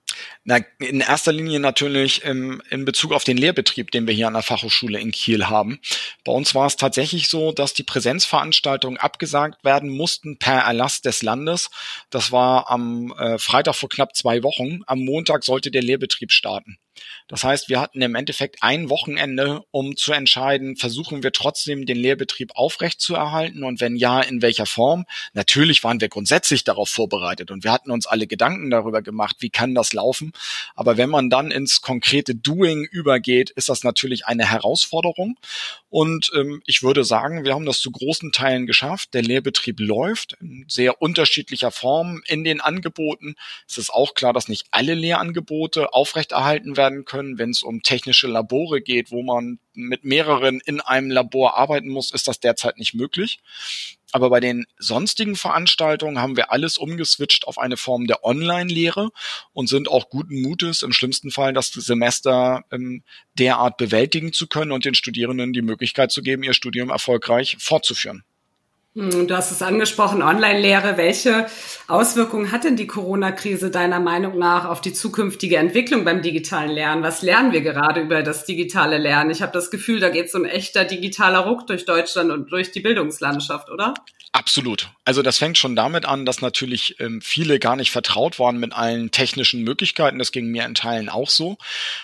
Na, 0.45 0.59
in 0.79 1.01
erster 1.01 1.33
Linie 1.33 1.59
natürlich 1.59 2.23
im, 2.23 2.61
in 2.69 2.85
Bezug 2.85 3.11
auf 3.11 3.25
den 3.25 3.37
Lehrbetrieb, 3.37 3.91
den 3.91 4.07
wir 4.07 4.13
hier 4.13 4.27
an 4.27 4.33
der 4.33 4.41
Fachhochschule 4.41 4.99
in 4.99 5.11
Kiel 5.11 5.47
haben. 5.47 5.79
Bei 6.23 6.31
uns 6.31 6.55
war 6.55 6.65
es 6.65 6.77
tatsächlich 6.77 7.27
so, 7.27 7.51
dass 7.51 7.73
die 7.73 7.83
Präsenzveranstaltungen 7.83 8.97
abgesagt 8.97 9.63
werden 9.63 9.89
mussten 9.89 10.39
per 10.39 10.61
Erlass 10.61 11.01
des 11.01 11.21
Landes. 11.21 11.69
Das 12.09 12.31
war 12.31 12.71
am 12.71 13.13
äh, 13.19 13.37
Freitag 13.37 13.75
vor 13.75 13.89
knapp 13.89 14.15
zwei 14.15 14.41
Wochen. 14.43 14.81
Am 14.87 14.99
Montag 14.99 15.43
sollte 15.43 15.71
der 15.71 15.83
Lehrbetrieb 15.83 16.31
starten. 16.31 16.79
Das 17.27 17.43
heißt, 17.43 17.69
wir 17.69 17.79
hatten 17.79 18.01
im 18.01 18.15
Endeffekt 18.15 18.61
ein 18.61 18.89
Wochenende, 18.89 19.63
um 19.71 19.95
zu 19.95 20.13
entscheiden, 20.13 20.75
versuchen 20.75 21.23
wir 21.23 21.31
trotzdem 21.31 21.85
den 21.85 21.97
Lehrbetrieb 21.97 22.51
aufrechtzuerhalten 22.55 23.63
und 23.63 23.81
wenn 23.81 23.95
ja, 23.95 24.21
in 24.21 24.41
welcher 24.41 24.65
Form. 24.65 25.05
Natürlich 25.33 25.83
waren 25.83 26.01
wir 26.01 26.09
grundsätzlich 26.09 26.63
darauf 26.63 26.89
vorbereitet 26.89 27.51
und 27.51 27.63
wir 27.63 27.71
hatten 27.71 27.91
uns 27.91 28.07
alle 28.07 28.27
Gedanken 28.27 28.69
darüber 28.69 29.01
gemacht, 29.01 29.37
wie 29.39 29.49
kann 29.49 29.75
das 29.75 29.93
laufen. 29.93 30.33
Aber 30.75 30.97
wenn 30.97 31.09
man 31.09 31.29
dann 31.29 31.51
ins 31.51 31.81
konkrete 31.81 32.35
Doing 32.35 32.83
übergeht, 32.85 33.51
ist 33.51 33.69
das 33.69 33.83
natürlich 33.83 34.25
eine 34.25 34.49
Herausforderung. 34.49 35.37
Und 35.89 36.31
ähm, 36.35 36.61
ich 36.65 36.83
würde 36.83 37.03
sagen, 37.03 37.43
wir 37.43 37.53
haben 37.53 37.65
das 37.65 37.79
zu 37.79 37.91
großen 37.91 38.31
Teilen 38.31 38.67
geschafft. 38.67 39.13
Der 39.13 39.23
Lehrbetrieb 39.23 39.79
läuft 39.79 40.33
in 40.39 40.65
sehr 40.67 41.01
unterschiedlicher 41.01 41.71
Form 41.71 42.21
in 42.27 42.43
den 42.43 42.61
Angeboten. 42.61 43.35
Es 43.67 43.77
ist 43.77 43.89
auch 43.91 44.13
klar, 44.13 44.33
dass 44.33 44.47
nicht 44.47 44.67
alle 44.71 44.93
Lehrangebote 44.93 45.93
aufrechterhalten 45.93 46.77
werden 46.77 46.88
können. 47.05 47.37
Wenn 47.37 47.51
es 47.51 47.63
um 47.63 47.81
technische 47.81 48.27
Labore 48.27 48.81
geht, 48.81 49.11
wo 49.11 49.23
man 49.23 49.59
mit 49.73 50.03
mehreren 50.03 50.59
in 50.65 50.81
einem 50.81 51.09
Labor 51.09 51.57
arbeiten 51.57 51.89
muss, 51.89 52.11
ist 52.11 52.27
das 52.27 52.39
derzeit 52.39 52.77
nicht 52.77 52.93
möglich. 52.93 53.39
Aber 54.11 54.29
bei 54.29 54.39
den 54.39 54.65
sonstigen 54.77 55.35
Veranstaltungen 55.35 56.19
haben 56.19 56.35
wir 56.35 56.51
alles 56.51 56.77
umgeswitcht 56.77 57.45
auf 57.47 57.59
eine 57.59 57.77
Form 57.77 58.07
der 58.07 58.23
Online-Lehre 58.23 59.11
und 59.53 59.69
sind 59.69 59.87
auch 59.87 60.09
guten 60.09 60.41
Mutes, 60.41 60.81
im 60.81 60.93
schlimmsten 60.93 61.31
Fall 61.31 61.53
das 61.53 61.69
Semester 61.69 62.63
ähm, 62.71 63.03
derart 63.35 63.77
bewältigen 63.77 64.33
zu 64.33 64.47
können 64.47 64.71
und 64.71 64.85
den 64.85 64.95
Studierenden 64.95 65.53
die 65.53 65.61
Möglichkeit 65.61 66.11
zu 66.11 66.21
geben, 66.23 66.43
ihr 66.43 66.53
Studium 66.53 66.89
erfolgreich 66.89 67.57
fortzuführen. 67.59 68.23
Hm, 68.99 69.29
du 69.29 69.37
hast 69.37 69.51
es 69.51 69.61
angesprochen, 69.61 70.21
Online-Lehre. 70.21 70.97
Welche 70.97 71.45
Auswirkungen 71.87 72.51
hat 72.51 72.65
denn 72.65 72.75
die 72.75 72.85
Corona-Krise 72.85 73.71
deiner 73.71 74.01
Meinung 74.01 74.37
nach 74.37 74.65
auf 74.65 74.81
die 74.81 74.91
zukünftige 74.91 75.55
Entwicklung 75.55 76.03
beim 76.03 76.21
digitalen 76.21 76.69
Lernen? 76.69 77.01
Was 77.01 77.21
lernen 77.21 77.53
wir 77.53 77.61
gerade 77.61 78.01
über 78.01 78.23
das 78.23 78.43
digitale 78.43 78.97
Lernen? 78.97 79.31
Ich 79.31 79.41
habe 79.41 79.53
das 79.53 79.71
Gefühl, 79.71 80.01
da 80.01 80.09
geht 80.09 80.29
so 80.29 80.37
ein 80.37 80.43
echter 80.43 80.83
digitaler 80.83 81.39
Ruck 81.39 81.65
durch 81.65 81.85
Deutschland 81.85 82.29
und 82.29 82.51
durch 82.51 82.73
die 82.73 82.81
Bildungslandschaft, 82.81 83.69
oder? 83.69 83.93
Absolut. 84.31 84.89
Also 85.05 85.21
das 85.23 85.39
fängt 85.39 85.57
schon 85.57 85.75
damit 85.75 86.05
an, 86.05 86.25
dass 86.25 86.41
natürlich 86.41 86.95
ähm, 86.99 87.19
viele 87.19 87.57
gar 87.57 87.75
nicht 87.75 87.89
vertraut 87.91 88.37
waren 88.37 88.57
mit 88.59 88.73
allen 88.73 89.09
technischen 89.09 89.63
Möglichkeiten. 89.63 90.19
Das 90.19 90.31
ging 90.31 90.47
mir 90.47 90.65
in 90.65 90.75
Teilen 90.75 91.09
auch 91.09 91.29
so. 91.29 91.57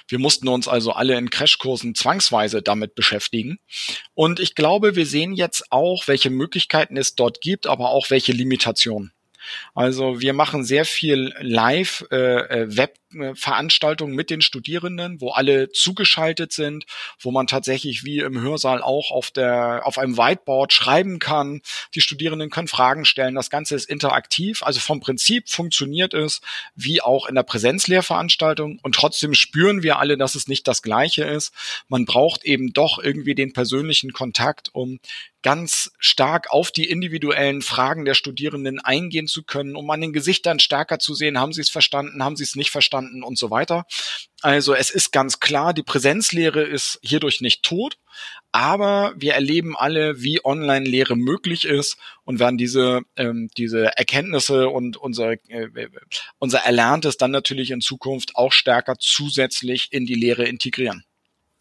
Wir 0.07 0.17
mussten 0.17 0.47
uns 0.47 0.67
also 0.67 0.91
alle 0.91 1.15
in 1.17 1.29
Crashkursen 1.29 1.93
zwangsweise 1.93 2.61
damit 2.61 2.95
beschäftigen. 2.95 3.59
Und 4.15 4.39
ich 4.39 4.55
glaube, 4.55 4.95
wir 4.95 5.05
sehen 5.05 5.33
jetzt 5.33 5.71
auch, 5.71 6.07
welche 6.07 6.29
Möglichkeiten 6.29 6.84
es 6.91 7.15
dort 7.15 7.41
gibt, 7.41 7.67
aber 7.67 7.89
auch 7.89 8.09
welche 8.09 8.31
Limitationen. 8.31 9.11
Also 9.73 10.21
wir 10.21 10.33
machen 10.33 10.63
sehr 10.63 10.85
viel 10.85 11.33
Live-Web-Veranstaltungen 11.39 14.11
äh, 14.11 14.15
äh 14.15 14.17
mit 14.17 14.29
den 14.29 14.41
Studierenden, 14.41 15.21
wo 15.21 15.31
alle 15.31 15.71
zugeschaltet 15.71 16.53
sind, 16.53 16.85
wo 17.19 17.31
man 17.31 17.47
tatsächlich 17.47 18.03
wie 18.03 18.19
im 18.19 18.39
Hörsaal 18.39 18.81
auch 18.81 19.11
auf 19.11 19.31
der 19.31 19.81
auf 19.85 19.97
einem 19.97 20.17
Whiteboard 20.17 20.73
schreiben 20.73 21.19
kann. 21.19 21.61
Die 21.93 22.01
Studierenden 22.01 22.49
können 22.49 22.67
Fragen 22.67 23.05
stellen. 23.05 23.35
Das 23.35 23.49
Ganze 23.49 23.75
ist 23.75 23.89
interaktiv. 23.89 24.63
Also 24.63 24.79
vom 24.79 24.99
Prinzip 24.99 25.49
funktioniert 25.49 26.13
es 26.13 26.41
wie 26.75 27.01
auch 27.01 27.27
in 27.27 27.35
der 27.35 27.43
Präsenzlehrveranstaltung 27.43 28.79
und 28.81 28.95
trotzdem 28.95 29.33
spüren 29.33 29.83
wir 29.83 29.99
alle, 29.99 30.17
dass 30.17 30.35
es 30.35 30.47
nicht 30.47 30.67
das 30.67 30.81
Gleiche 30.81 31.23
ist. 31.23 31.53
Man 31.87 32.05
braucht 32.05 32.45
eben 32.45 32.73
doch 32.73 32.99
irgendwie 32.99 33.35
den 33.35 33.53
persönlichen 33.53 34.13
Kontakt, 34.13 34.69
um 34.73 34.99
ganz 35.45 35.91
stark 35.99 36.51
auf 36.51 36.71
die 36.71 36.89
individuellen 36.89 37.61
Fragen 37.61 38.03
der 38.03 38.15
Studierenden 38.15 38.79
eingehen 38.79 39.27
zu 39.35 39.43
können, 39.43 39.75
um 39.75 39.89
an 39.89 39.99
den 39.99 40.13
Gesichtern 40.13 40.59
stärker 40.59 40.97
zu 40.97 41.13
sehen, 41.13 41.37
haben 41.37 41.51
sie 41.51 41.59
es 41.59 41.69
verstanden, 41.69 42.23
haben 42.23 42.37
sie 42.37 42.45
es 42.45 42.55
nicht 42.55 42.71
verstanden 42.71 43.21
und 43.21 43.37
so 43.37 43.51
weiter. 43.51 43.85
Also 44.41 44.73
es 44.73 44.89
ist 44.89 45.11
ganz 45.11 45.41
klar, 45.41 45.73
die 45.73 45.83
Präsenzlehre 45.83 46.63
ist 46.63 46.99
hierdurch 47.01 47.41
nicht 47.41 47.63
tot, 47.63 47.97
aber 48.53 49.13
wir 49.17 49.33
erleben 49.33 49.75
alle, 49.75 50.21
wie 50.21 50.43
Online-Lehre 50.45 51.17
möglich 51.17 51.65
ist 51.65 51.97
und 52.23 52.39
werden 52.39 52.57
diese, 52.57 53.01
ähm, 53.17 53.49
diese 53.57 53.97
Erkenntnisse 53.97 54.69
und 54.69 54.95
unser, 54.95 55.33
äh, 55.49 55.89
unser 56.39 56.59
Erlerntes 56.59 57.17
dann 57.17 57.31
natürlich 57.31 57.71
in 57.71 57.81
Zukunft 57.81 58.37
auch 58.37 58.53
stärker 58.53 58.95
zusätzlich 58.97 59.89
in 59.91 60.05
die 60.05 60.15
Lehre 60.15 60.45
integrieren. 60.45 61.03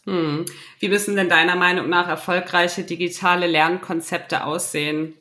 Hm. 0.05 0.45
Wie 0.79 0.89
müssen 0.89 1.17
denn 1.17 1.29
deiner 1.29 1.57
Meinung 1.57 1.89
nach 1.89 2.07
erfolgreiche 2.07 2.85
digitale 2.85 3.49
Lernkonzepte 3.49 4.45
aussehen? 4.45 5.15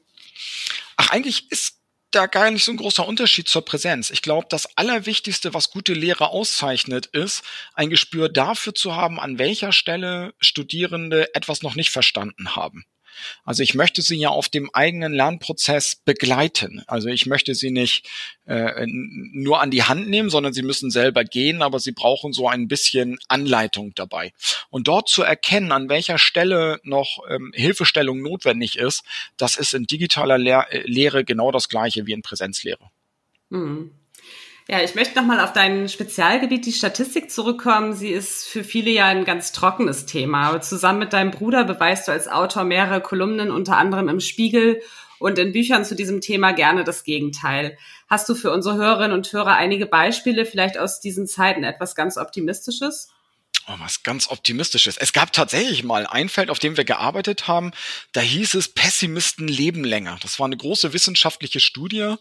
Ach, 0.97 1.09
eigentlich 1.09 1.51
ist 1.51 1.82
da 2.15 2.27
gar 2.27 2.49
nicht 2.51 2.63
so 2.63 2.71
ein 2.71 2.77
großer 2.77 3.07
Unterschied 3.07 3.47
zur 3.47 3.65
Präsenz. 3.65 4.09
Ich 4.09 4.21
glaube, 4.21 4.47
das 4.49 4.77
Allerwichtigste, 4.77 5.53
was 5.53 5.71
gute 5.71 5.93
Lehre 5.93 6.29
auszeichnet, 6.29 7.07
ist, 7.07 7.43
ein 7.73 7.89
Gespür 7.89 8.29
dafür 8.29 8.73
zu 8.73 8.95
haben, 8.95 9.19
an 9.19 9.39
welcher 9.39 9.71
Stelle 9.71 10.33
Studierende 10.39 11.33
etwas 11.35 11.61
noch 11.61 11.75
nicht 11.75 11.91
verstanden 11.91 12.55
haben. 12.55 12.85
Also 13.43 13.63
ich 13.63 13.73
möchte 13.73 14.01
sie 14.01 14.17
ja 14.17 14.29
auf 14.29 14.49
dem 14.49 14.69
eigenen 14.73 15.13
Lernprozess 15.13 15.95
begleiten. 15.95 16.83
Also 16.87 17.09
ich 17.09 17.25
möchte 17.25 17.55
sie 17.55 17.71
nicht 17.71 18.07
äh, 18.45 18.85
nur 18.85 19.61
an 19.61 19.71
die 19.71 19.83
Hand 19.83 20.09
nehmen, 20.09 20.29
sondern 20.29 20.53
sie 20.53 20.63
müssen 20.63 20.91
selber 20.91 21.23
gehen, 21.23 21.61
aber 21.61 21.79
sie 21.79 21.91
brauchen 21.91 22.33
so 22.33 22.47
ein 22.47 22.67
bisschen 22.67 23.19
Anleitung 23.27 23.93
dabei. 23.95 24.33
Und 24.69 24.87
dort 24.87 25.09
zu 25.09 25.23
erkennen, 25.23 25.71
an 25.71 25.89
welcher 25.89 26.17
Stelle 26.17 26.79
noch 26.83 27.19
ähm, 27.29 27.51
Hilfestellung 27.55 28.21
notwendig 28.21 28.77
ist, 28.77 29.03
das 29.37 29.55
ist 29.55 29.73
in 29.73 29.85
digitaler 29.85 30.37
Lehr 30.37 30.67
Lehre 30.83 31.23
genau 31.23 31.51
das 31.51 31.69
gleiche 31.69 32.05
wie 32.05 32.13
in 32.13 32.21
Präsenzlehre. 32.21 32.89
Hm. 33.49 33.91
Ja, 34.69 34.81
ich 34.81 34.95
möchte 34.95 35.19
nochmal 35.19 35.41
auf 35.41 35.51
dein 35.51 35.89
Spezialgebiet, 35.89 36.65
die 36.65 36.71
Statistik, 36.71 37.29
zurückkommen. 37.29 37.93
Sie 37.93 38.09
ist 38.09 38.47
für 38.47 38.63
viele 38.63 38.91
ja 38.91 39.07
ein 39.07 39.25
ganz 39.25 39.51
trockenes 39.51 40.05
Thema. 40.05 40.61
Zusammen 40.61 40.99
mit 40.99 41.11
deinem 41.11 41.31
Bruder 41.31 41.65
beweist 41.65 42.07
du 42.07 42.13
als 42.13 42.29
Autor 42.29 42.63
mehrere 42.63 43.01
Kolumnen, 43.01 43.51
unter 43.51 43.75
anderem 43.75 44.07
im 44.07 44.21
Spiegel 44.21 44.81
und 45.19 45.37
in 45.37 45.51
Büchern 45.51 45.83
zu 45.83 45.95
diesem 45.95 46.21
Thema 46.21 46.53
gerne 46.53 46.85
das 46.85 47.03
Gegenteil. 47.03 47.77
Hast 48.09 48.29
du 48.29 48.35
für 48.35 48.51
unsere 48.51 48.75
Hörerinnen 48.75 49.17
und 49.17 49.31
Hörer 49.33 49.55
einige 49.55 49.85
Beispiele, 49.85 50.45
vielleicht 50.45 50.77
aus 50.77 51.01
diesen 51.01 51.27
Zeiten 51.27 51.65
etwas 51.65 51.93
ganz 51.93 52.17
Optimistisches? 52.17 53.09
Oh, 53.67 53.75
was 53.79 54.03
ganz 54.03 54.29
Optimistisches. 54.29 54.97
Es 54.97 55.13
gab 55.13 55.31
tatsächlich 55.31 55.83
mal 55.83 56.05
ein 56.05 56.27
Feld, 56.27 56.49
auf 56.49 56.59
dem 56.59 56.75
wir 56.75 56.83
gearbeitet 56.83 57.47
haben. 57.47 57.71
Da 58.11 58.21
hieß 58.21 58.55
es, 58.55 58.73
Pessimisten 58.73 59.47
leben 59.47 59.83
länger. 59.83 60.17
Das 60.21 60.39
war 60.39 60.45
eine 60.45 60.57
große 60.57 60.93
wissenschaftliche 60.93 61.61
Studie. 61.61 62.15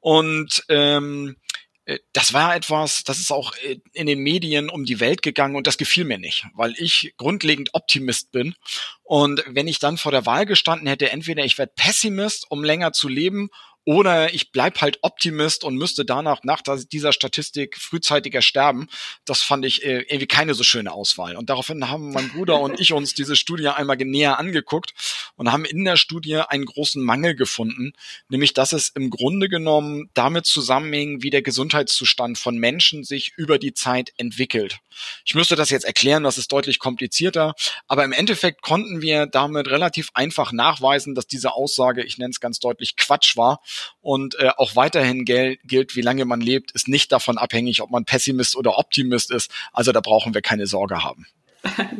Und 0.00 0.64
ähm, 0.68 1.36
äh, 1.38 1.69
das 2.12 2.32
war 2.32 2.54
etwas, 2.54 3.04
das 3.04 3.18
ist 3.18 3.32
auch 3.32 3.54
äh, 3.56 3.78
in 3.92 4.06
den 4.06 4.20
Medien 4.20 4.70
um 4.70 4.84
die 4.84 5.00
Welt 5.00 5.22
gegangen 5.22 5.56
und 5.56 5.66
das 5.66 5.78
gefiel 5.78 6.04
mir 6.04 6.18
nicht, 6.18 6.46
weil 6.54 6.74
ich 6.76 7.14
grundlegend 7.16 7.70
Optimist 7.74 8.32
bin. 8.32 8.54
Und 9.02 9.42
wenn 9.46 9.68
ich 9.68 9.78
dann 9.78 9.96
vor 9.96 10.12
der 10.12 10.26
Wahl 10.26 10.46
gestanden 10.46 10.86
hätte, 10.86 11.10
entweder 11.10 11.44
ich 11.44 11.58
werde 11.58 11.72
Pessimist, 11.74 12.46
um 12.50 12.62
länger 12.62 12.92
zu 12.92 13.08
leben, 13.08 13.50
oder 13.90 14.32
ich 14.32 14.52
bleib 14.52 14.80
halt 14.82 15.00
Optimist 15.02 15.64
und 15.64 15.74
müsste 15.74 16.04
danach 16.04 16.44
nach 16.44 16.62
dieser 16.62 17.12
Statistik 17.12 17.76
frühzeitiger 17.76 18.40
sterben. 18.40 18.86
Das 19.24 19.42
fand 19.42 19.64
ich 19.64 19.84
äh, 19.84 20.02
irgendwie 20.02 20.28
keine 20.28 20.54
so 20.54 20.62
schöne 20.62 20.92
Auswahl. 20.92 21.34
Und 21.34 21.50
daraufhin 21.50 21.90
haben 21.90 22.12
mein 22.12 22.28
Bruder 22.28 22.60
und 22.60 22.78
ich 22.78 22.92
uns 22.92 23.14
diese 23.14 23.34
Studie 23.34 23.66
einmal 23.66 23.96
näher 23.96 24.38
angeguckt 24.38 24.94
und 25.34 25.50
haben 25.50 25.64
in 25.64 25.84
der 25.84 25.96
Studie 25.96 26.36
einen 26.36 26.66
großen 26.66 27.02
Mangel 27.02 27.34
gefunden, 27.34 27.92
nämlich 28.28 28.54
dass 28.54 28.72
es 28.72 28.90
im 28.90 29.10
Grunde 29.10 29.48
genommen 29.48 30.08
damit 30.14 30.46
zusammenhängt, 30.46 31.24
wie 31.24 31.30
der 31.30 31.42
Gesundheitszustand 31.42 32.38
von 32.38 32.58
Menschen 32.58 33.02
sich 33.02 33.32
über 33.36 33.58
die 33.58 33.74
Zeit 33.74 34.12
entwickelt. 34.18 34.78
Ich 35.24 35.34
müsste 35.34 35.56
das 35.56 35.70
jetzt 35.70 35.84
erklären, 35.84 36.22
das 36.22 36.38
ist 36.38 36.52
deutlich 36.52 36.78
komplizierter, 36.78 37.54
aber 37.88 38.04
im 38.04 38.12
Endeffekt 38.12 38.62
konnten 38.62 39.02
wir 39.02 39.26
damit 39.26 39.66
relativ 39.66 40.10
einfach 40.14 40.52
nachweisen, 40.52 41.16
dass 41.16 41.26
diese 41.26 41.54
Aussage, 41.54 42.04
ich 42.04 42.18
nenne 42.18 42.30
es 42.30 42.38
ganz 42.38 42.60
deutlich, 42.60 42.94
Quatsch 42.96 43.36
war 43.36 43.60
und 44.00 44.38
äh, 44.38 44.50
auch 44.56 44.76
weiterhin 44.76 45.24
gel 45.24 45.58
gilt, 45.64 45.96
wie 45.96 46.02
lange 46.02 46.24
man 46.24 46.40
lebt, 46.40 46.72
ist 46.72 46.88
nicht 46.88 47.12
davon 47.12 47.38
abhängig, 47.38 47.82
ob 47.82 47.90
man 47.90 48.04
Pessimist 48.04 48.56
oder 48.56 48.78
Optimist 48.78 49.30
ist. 49.30 49.50
Also 49.72 49.92
da 49.92 50.00
brauchen 50.00 50.34
wir 50.34 50.42
keine 50.42 50.66
Sorge 50.66 51.02
haben. 51.02 51.26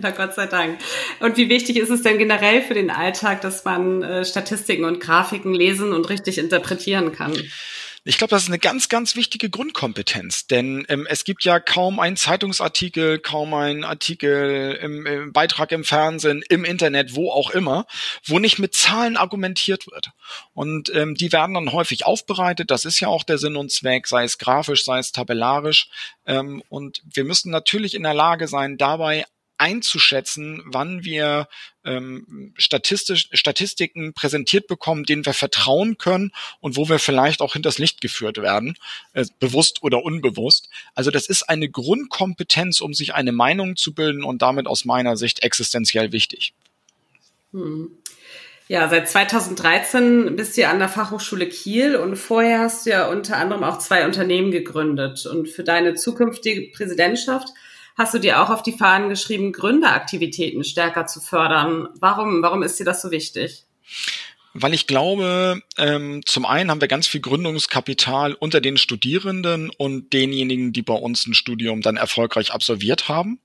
Na 0.00 0.10
Gott 0.10 0.34
sei 0.34 0.46
Dank. 0.46 0.78
Und 1.20 1.36
wie 1.36 1.48
wichtig 1.48 1.76
ist 1.76 1.90
es 1.90 2.02
denn 2.02 2.18
generell 2.18 2.62
für 2.62 2.74
den 2.74 2.90
Alltag, 2.90 3.42
dass 3.42 3.64
man 3.64 4.02
äh, 4.02 4.24
Statistiken 4.24 4.84
und 4.84 5.00
Grafiken 5.00 5.52
lesen 5.54 5.92
und 5.92 6.08
richtig 6.08 6.38
interpretieren 6.38 7.12
kann? 7.12 7.32
Ich 8.02 8.16
glaube, 8.16 8.30
das 8.30 8.44
ist 8.44 8.48
eine 8.48 8.58
ganz, 8.58 8.88
ganz 8.88 9.14
wichtige 9.14 9.50
Grundkompetenz, 9.50 10.46
denn 10.46 10.86
ähm, 10.88 11.06
es 11.10 11.24
gibt 11.24 11.44
ja 11.44 11.60
kaum 11.60 12.00
einen 12.00 12.16
Zeitungsartikel, 12.16 13.18
kaum 13.18 13.52
einen 13.52 13.84
Artikel 13.84 14.78
im, 14.80 15.04
im 15.04 15.32
Beitrag 15.34 15.70
im 15.72 15.84
Fernsehen, 15.84 16.42
im 16.48 16.64
Internet, 16.64 17.14
wo 17.14 17.30
auch 17.30 17.50
immer, 17.50 17.86
wo 18.24 18.38
nicht 18.38 18.58
mit 18.58 18.74
Zahlen 18.74 19.18
argumentiert 19.18 19.86
wird. 19.86 20.12
Und 20.54 20.90
ähm, 20.94 21.14
die 21.14 21.30
werden 21.30 21.54
dann 21.54 21.72
häufig 21.72 22.06
aufbereitet. 22.06 22.70
Das 22.70 22.86
ist 22.86 23.00
ja 23.00 23.08
auch 23.08 23.22
der 23.22 23.36
Sinn 23.36 23.56
und 23.56 23.70
Zweck, 23.70 24.06
sei 24.06 24.24
es 24.24 24.38
grafisch, 24.38 24.84
sei 24.84 24.98
es 24.98 25.12
tabellarisch. 25.12 25.90
Ähm, 26.24 26.62
und 26.70 27.02
wir 27.04 27.24
müssen 27.24 27.50
natürlich 27.50 27.94
in 27.94 28.02
der 28.02 28.14
Lage 28.14 28.48
sein, 28.48 28.78
dabei 28.78 29.26
einzuschätzen, 29.60 30.62
wann 30.64 31.04
wir 31.04 31.48
ähm, 31.84 32.52
statistisch, 32.56 33.28
Statistiken 33.32 34.12
präsentiert 34.14 34.66
bekommen, 34.66 35.04
denen 35.04 35.26
wir 35.26 35.34
vertrauen 35.34 35.98
können 35.98 36.32
und 36.60 36.76
wo 36.76 36.88
wir 36.88 36.98
vielleicht 36.98 37.42
auch 37.42 37.52
hinters 37.52 37.78
Licht 37.78 38.00
geführt 38.00 38.38
werden, 38.38 38.76
äh, 39.12 39.24
bewusst 39.38 39.82
oder 39.82 40.02
unbewusst. 40.02 40.68
Also 40.94 41.10
das 41.10 41.28
ist 41.28 41.42
eine 41.44 41.68
Grundkompetenz, 41.68 42.80
um 42.80 42.94
sich 42.94 43.14
eine 43.14 43.32
Meinung 43.32 43.76
zu 43.76 43.94
bilden 43.94 44.24
und 44.24 44.42
damit 44.42 44.66
aus 44.66 44.84
meiner 44.84 45.16
Sicht 45.16 45.42
existenziell 45.42 46.12
wichtig. 46.12 46.54
Hm. 47.52 47.90
Ja, 48.68 48.88
seit 48.88 49.08
2013 49.08 50.36
bist 50.36 50.56
du 50.56 50.68
an 50.68 50.78
der 50.78 50.88
Fachhochschule 50.88 51.48
Kiel 51.48 51.96
und 51.96 52.14
vorher 52.14 52.60
hast 52.60 52.86
du 52.86 52.90
ja 52.90 53.08
unter 53.08 53.36
anderem 53.36 53.64
auch 53.64 53.78
zwei 53.78 54.06
Unternehmen 54.06 54.52
gegründet. 54.52 55.26
Und 55.26 55.48
für 55.48 55.64
deine 55.64 55.94
zukünftige 55.94 56.70
Präsidentschaft 56.70 57.48
hast 58.00 58.14
du 58.14 58.18
dir 58.18 58.40
auch 58.40 58.48
auf 58.48 58.62
die 58.62 58.72
Fahnen 58.72 59.10
geschrieben, 59.10 59.52
Gründeraktivitäten 59.52 60.64
stärker 60.64 61.06
zu 61.06 61.20
fördern. 61.20 61.88
Warum, 62.00 62.42
warum 62.42 62.62
ist 62.62 62.80
dir 62.80 62.84
das 62.84 63.02
so 63.02 63.10
wichtig? 63.10 63.66
Weil 64.54 64.72
ich 64.72 64.86
glaube, 64.86 65.60
ähm, 65.76 66.22
zum 66.24 66.46
einen 66.46 66.70
haben 66.70 66.80
wir 66.80 66.88
ganz 66.88 67.06
viel 67.06 67.20
Gründungskapital 67.20 68.32
unter 68.32 68.62
den 68.62 68.78
Studierenden 68.78 69.70
und 69.76 70.14
denjenigen, 70.14 70.72
die 70.72 70.80
bei 70.80 70.94
uns 70.94 71.26
ein 71.26 71.34
Studium 71.34 71.82
dann 71.82 71.98
erfolgreich 71.98 72.52
absolviert 72.52 73.08
haben. 73.08 73.38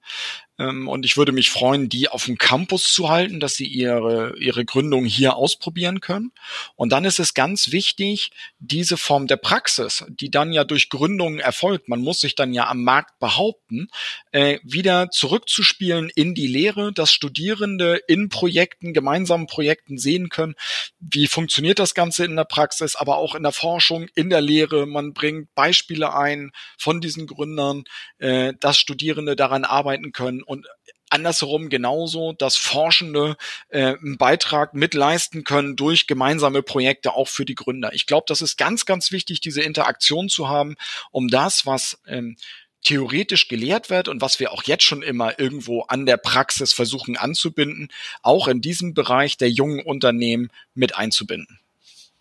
Ähm, 0.58 0.88
und 0.88 1.06
ich 1.06 1.18
würde 1.18 1.32
mich 1.32 1.50
freuen, 1.50 1.90
die 1.90 2.08
auf 2.08 2.26
dem 2.26 2.38
Campus 2.38 2.94
zu 2.94 3.10
halten, 3.10 3.40
dass 3.40 3.56
sie 3.56 3.68
ihre, 3.68 4.38
ihre 4.40 4.64
Gründung 4.66 5.06
hier 5.06 5.36
ausprobieren 5.36 6.00
können. 6.00 6.32
Und 6.76 6.92
dann 6.92 7.06
ist 7.06 7.20
es 7.20 7.34
ganz 7.34 7.72
wichtig, 7.72 8.32
diese 8.60 8.98
Form 8.98 9.28
der 9.28 9.38
Praxis, 9.38 10.06
die 10.08 10.32
dann 10.32 10.54
ja 10.54 10.64
durch 10.64 10.90
Gründungen 10.90 11.40
erfolgt, 11.40 11.90
man 11.90 12.02
muss 12.02 12.22
sich 12.22 12.36
dann 12.36 12.54
ja 12.54 12.68
am 12.68 12.84
Markt 12.84 13.20
behaupten, 13.20 13.88
äh, 14.32 14.60
wieder 14.64 15.10
zurückzuspielen 15.10 16.10
in 16.16 16.36
die 16.36 16.48
Lehre, 16.48 16.94
dass 16.94 17.12
Studierende 17.12 18.00
in 18.08 18.30
Projekten, 18.30 18.94
gemeinsamen 18.94 19.48
Projekten 19.48 19.98
sehen 19.98 20.30
können, 20.30 20.56
wie 21.00 21.28
funktioniert 21.28 21.80
das 21.80 21.94
Ganze 21.94 22.24
in 22.24 22.36
der 22.36 22.46
Praxis, 22.46 22.96
aber 22.96 23.18
auch 23.18 23.36
in 23.36 23.44
der 23.44 23.52
Forschung, 23.52 24.08
in 24.16 24.30
der 24.30 24.42
Lehre. 24.42 24.86
Man 24.86 25.14
bringt 25.14 25.54
Beispiele 25.54 26.14
ein 26.14 26.52
von 26.78 27.02
diesen 27.02 27.28
Gründern, 27.28 27.84
äh, 28.20 28.54
dass 28.60 28.80
Studierende 28.80 29.36
daran 29.36 29.66
arbeiten 29.66 30.12
können 30.12 30.44
und 30.46 30.68
andersherum 31.10 31.70
genauso, 31.70 32.34
dass 32.34 32.56
Forschende 32.58 33.38
äh, 33.70 33.96
einen 33.96 34.18
Beitrag 34.18 34.74
mitleisten 34.74 35.44
können 35.44 35.76
durch 35.76 36.08
gemeinsame 36.08 36.62
Projekte 36.62 37.14
auch 37.14 37.28
für 37.28 37.46
die 37.46 37.56
Gründer. 37.56 37.94
Ich 37.94 38.06
glaube, 38.06 38.26
das 38.28 38.42
ist 38.42 38.58
ganz, 38.58 38.86
ganz 38.86 39.12
wichtig, 39.12 39.40
diese 39.42 39.62
Interaktion 39.62 40.30
zu 40.30 40.50
haben, 40.50 40.76
um 41.12 41.28
das, 41.28 41.66
was 41.66 42.00
ähm, 42.08 42.38
theoretisch 42.84 43.48
gelehrt 43.48 43.90
wird 43.90 44.08
und 44.08 44.22
was 44.22 44.40
wir 44.40 44.52
auch 44.52 44.64
jetzt 44.64 44.84
schon 44.84 45.02
immer 45.02 45.40
irgendwo 45.40 45.82
an 45.82 46.06
der 46.06 46.18
Praxis 46.18 46.72
versuchen 46.72 47.18
anzubinden, 47.18 47.90
auch 48.22 48.48
in 48.48 48.62
diesem 48.62 48.94
Bereich 48.94 49.38
der 49.38 49.50
jungen 49.50 49.82
Unternehmen 49.84 50.50
mit 50.76 50.96
einzubinden. 50.96 51.60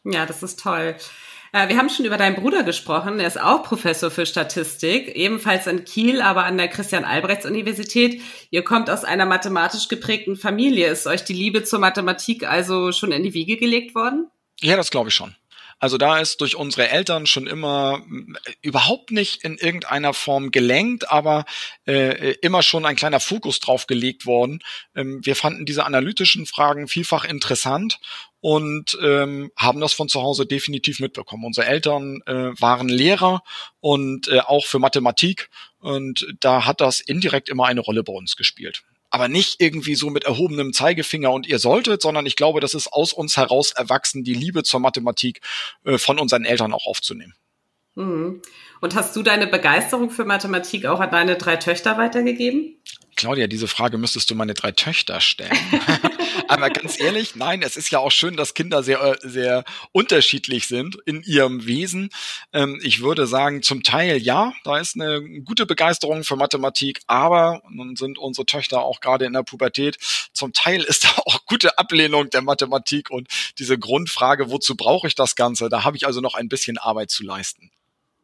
Ja, 0.04 0.26
das 0.26 0.42
ist 0.42 0.60
toll. 0.60 0.96
Äh, 1.54 1.68
wir 1.68 1.78
haben 1.78 1.88
schon 1.88 2.04
über 2.04 2.16
deinen 2.16 2.34
Bruder 2.34 2.64
gesprochen. 2.64 3.20
Er 3.20 3.28
ist 3.28 3.40
auch 3.40 3.62
Professor 3.62 4.10
für 4.10 4.26
Statistik, 4.26 5.14
ebenfalls 5.14 5.68
in 5.68 5.84
Kiel, 5.84 6.20
aber 6.20 6.44
an 6.44 6.58
der 6.58 6.66
Christian-Albrechts-Universität. 6.66 8.20
Ihr 8.50 8.64
kommt 8.64 8.90
aus 8.90 9.04
einer 9.04 9.24
mathematisch 9.24 9.86
geprägten 9.86 10.34
Familie. 10.34 10.88
Ist 10.88 11.06
euch 11.06 11.24
die 11.24 11.32
Liebe 11.32 11.62
zur 11.62 11.78
Mathematik 11.78 12.42
also 12.42 12.90
schon 12.90 13.12
in 13.12 13.22
die 13.22 13.34
Wiege 13.34 13.56
gelegt 13.56 13.94
worden? 13.94 14.26
Ja, 14.60 14.76
das 14.76 14.90
glaube 14.90 15.10
ich 15.10 15.14
schon. 15.14 15.36
Also 15.78 15.98
da 15.98 16.18
ist 16.18 16.40
durch 16.40 16.56
unsere 16.56 16.88
Eltern 16.88 17.26
schon 17.26 17.46
immer 17.46 18.02
äh, 18.46 18.52
überhaupt 18.62 19.10
nicht 19.10 19.44
in 19.44 19.56
irgendeiner 19.56 20.14
Form 20.14 20.50
gelenkt, 20.50 21.10
aber 21.10 21.44
äh, 21.86 22.32
immer 22.42 22.62
schon 22.62 22.86
ein 22.86 22.96
kleiner 22.96 23.20
Fokus 23.20 23.60
drauf 23.60 23.86
gelegt 23.86 24.26
worden. 24.26 24.60
Ähm, 24.96 25.20
wir 25.22 25.36
fanden 25.36 25.66
diese 25.66 25.84
analytischen 25.84 26.46
Fragen 26.46 26.88
vielfach 26.88 27.24
interessant 27.24 27.98
und 28.44 28.98
ähm, 29.02 29.50
haben 29.56 29.80
das 29.80 29.94
von 29.94 30.10
zu 30.10 30.20
Hause 30.20 30.44
definitiv 30.44 31.00
mitbekommen. 31.00 31.46
Unsere 31.46 31.66
Eltern 31.66 32.20
äh, 32.26 32.50
waren 32.60 32.90
Lehrer 32.90 33.42
und 33.80 34.28
äh, 34.28 34.40
auch 34.40 34.66
für 34.66 34.78
Mathematik 34.78 35.48
und 35.78 36.26
da 36.40 36.66
hat 36.66 36.82
das 36.82 37.00
indirekt 37.00 37.48
immer 37.48 37.64
eine 37.64 37.80
Rolle 37.80 38.04
bei 38.04 38.12
uns 38.12 38.36
gespielt 38.36 38.82
aber 39.08 39.28
nicht 39.28 39.60
irgendwie 39.60 39.94
so 39.94 40.10
mit 40.10 40.24
erhobenem 40.24 40.72
Zeigefinger 40.72 41.30
und 41.30 41.46
ihr 41.46 41.60
solltet, 41.60 42.02
sondern 42.02 42.26
ich 42.26 42.34
glaube, 42.34 42.58
das 42.58 42.74
ist 42.74 42.88
aus 42.88 43.12
uns 43.12 43.36
heraus 43.36 43.70
erwachsen, 43.70 44.24
die 44.24 44.34
Liebe 44.34 44.64
zur 44.64 44.80
Mathematik 44.80 45.40
äh, 45.84 45.98
von 45.98 46.18
unseren 46.18 46.44
Eltern 46.44 46.72
auch 46.72 46.86
aufzunehmen. 46.86 47.34
Mhm. 47.94 48.42
Und 48.84 48.94
hast 48.96 49.16
du 49.16 49.22
deine 49.22 49.46
Begeisterung 49.46 50.10
für 50.10 50.26
Mathematik 50.26 50.84
auch 50.84 51.00
an 51.00 51.10
deine 51.10 51.36
drei 51.36 51.56
Töchter 51.56 51.96
weitergegeben? 51.96 52.76
Claudia, 53.16 53.46
diese 53.46 53.66
Frage 53.66 53.96
müsstest 53.96 54.28
du 54.28 54.34
meine 54.34 54.52
drei 54.52 54.72
Töchter 54.72 55.22
stellen. 55.22 55.56
Aber 56.48 56.68
ganz 56.68 57.00
ehrlich, 57.00 57.34
nein, 57.34 57.62
es 57.62 57.78
ist 57.78 57.88
ja 57.88 58.00
auch 58.00 58.10
schön, 58.10 58.36
dass 58.36 58.52
Kinder 58.52 58.82
sehr, 58.82 59.00
äh, 59.00 59.16
sehr 59.22 59.64
unterschiedlich 59.92 60.66
sind 60.66 60.98
in 61.06 61.22
ihrem 61.22 61.64
Wesen. 61.64 62.10
Ähm, 62.52 62.78
ich 62.82 63.00
würde 63.00 63.26
sagen, 63.26 63.62
zum 63.62 63.84
Teil 63.84 64.18
ja, 64.18 64.52
da 64.64 64.76
ist 64.76 64.96
eine 64.96 65.22
gute 65.40 65.64
Begeisterung 65.64 66.22
für 66.22 66.36
Mathematik, 66.36 67.00
aber 67.06 67.62
nun 67.70 67.96
sind 67.96 68.18
unsere 68.18 68.44
Töchter 68.44 68.82
auch 68.82 69.00
gerade 69.00 69.24
in 69.24 69.32
der 69.32 69.44
Pubertät. 69.44 69.96
Zum 70.34 70.52
Teil 70.52 70.82
ist 70.82 71.04
da 71.04 71.08
auch 71.24 71.46
gute 71.46 71.78
Ablehnung 71.78 72.28
der 72.28 72.42
Mathematik 72.42 73.08
und 73.08 73.28
diese 73.58 73.78
Grundfrage, 73.78 74.50
wozu 74.50 74.76
brauche 74.76 75.06
ich 75.06 75.14
das 75.14 75.36
Ganze? 75.36 75.70
Da 75.70 75.84
habe 75.84 75.96
ich 75.96 76.06
also 76.06 76.20
noch 76.20 76.34
ein 76.34 76.50
bisschen 76.50 76.76
Arbeit 76.76 77.10
zu 77.10 77.24
leisten. 77.24 77.70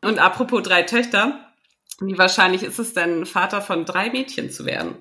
Und 0.02 0.18
apropos 0.18 0.62
drei 0.62 0.82
Töchter, 0.82 1.52
wie 2.00 2.16
wahrscheinlich 2.16 2.62
ist 2.62 2.78
es 2.78 2.94
denn, 2.94 3.26
Vater 3.26 3.60
von 3.60 3.84
drei 3.84 4.10
Mädchen 4.10 4.50
zu 4.50 4.64
werden? 4.64 4.96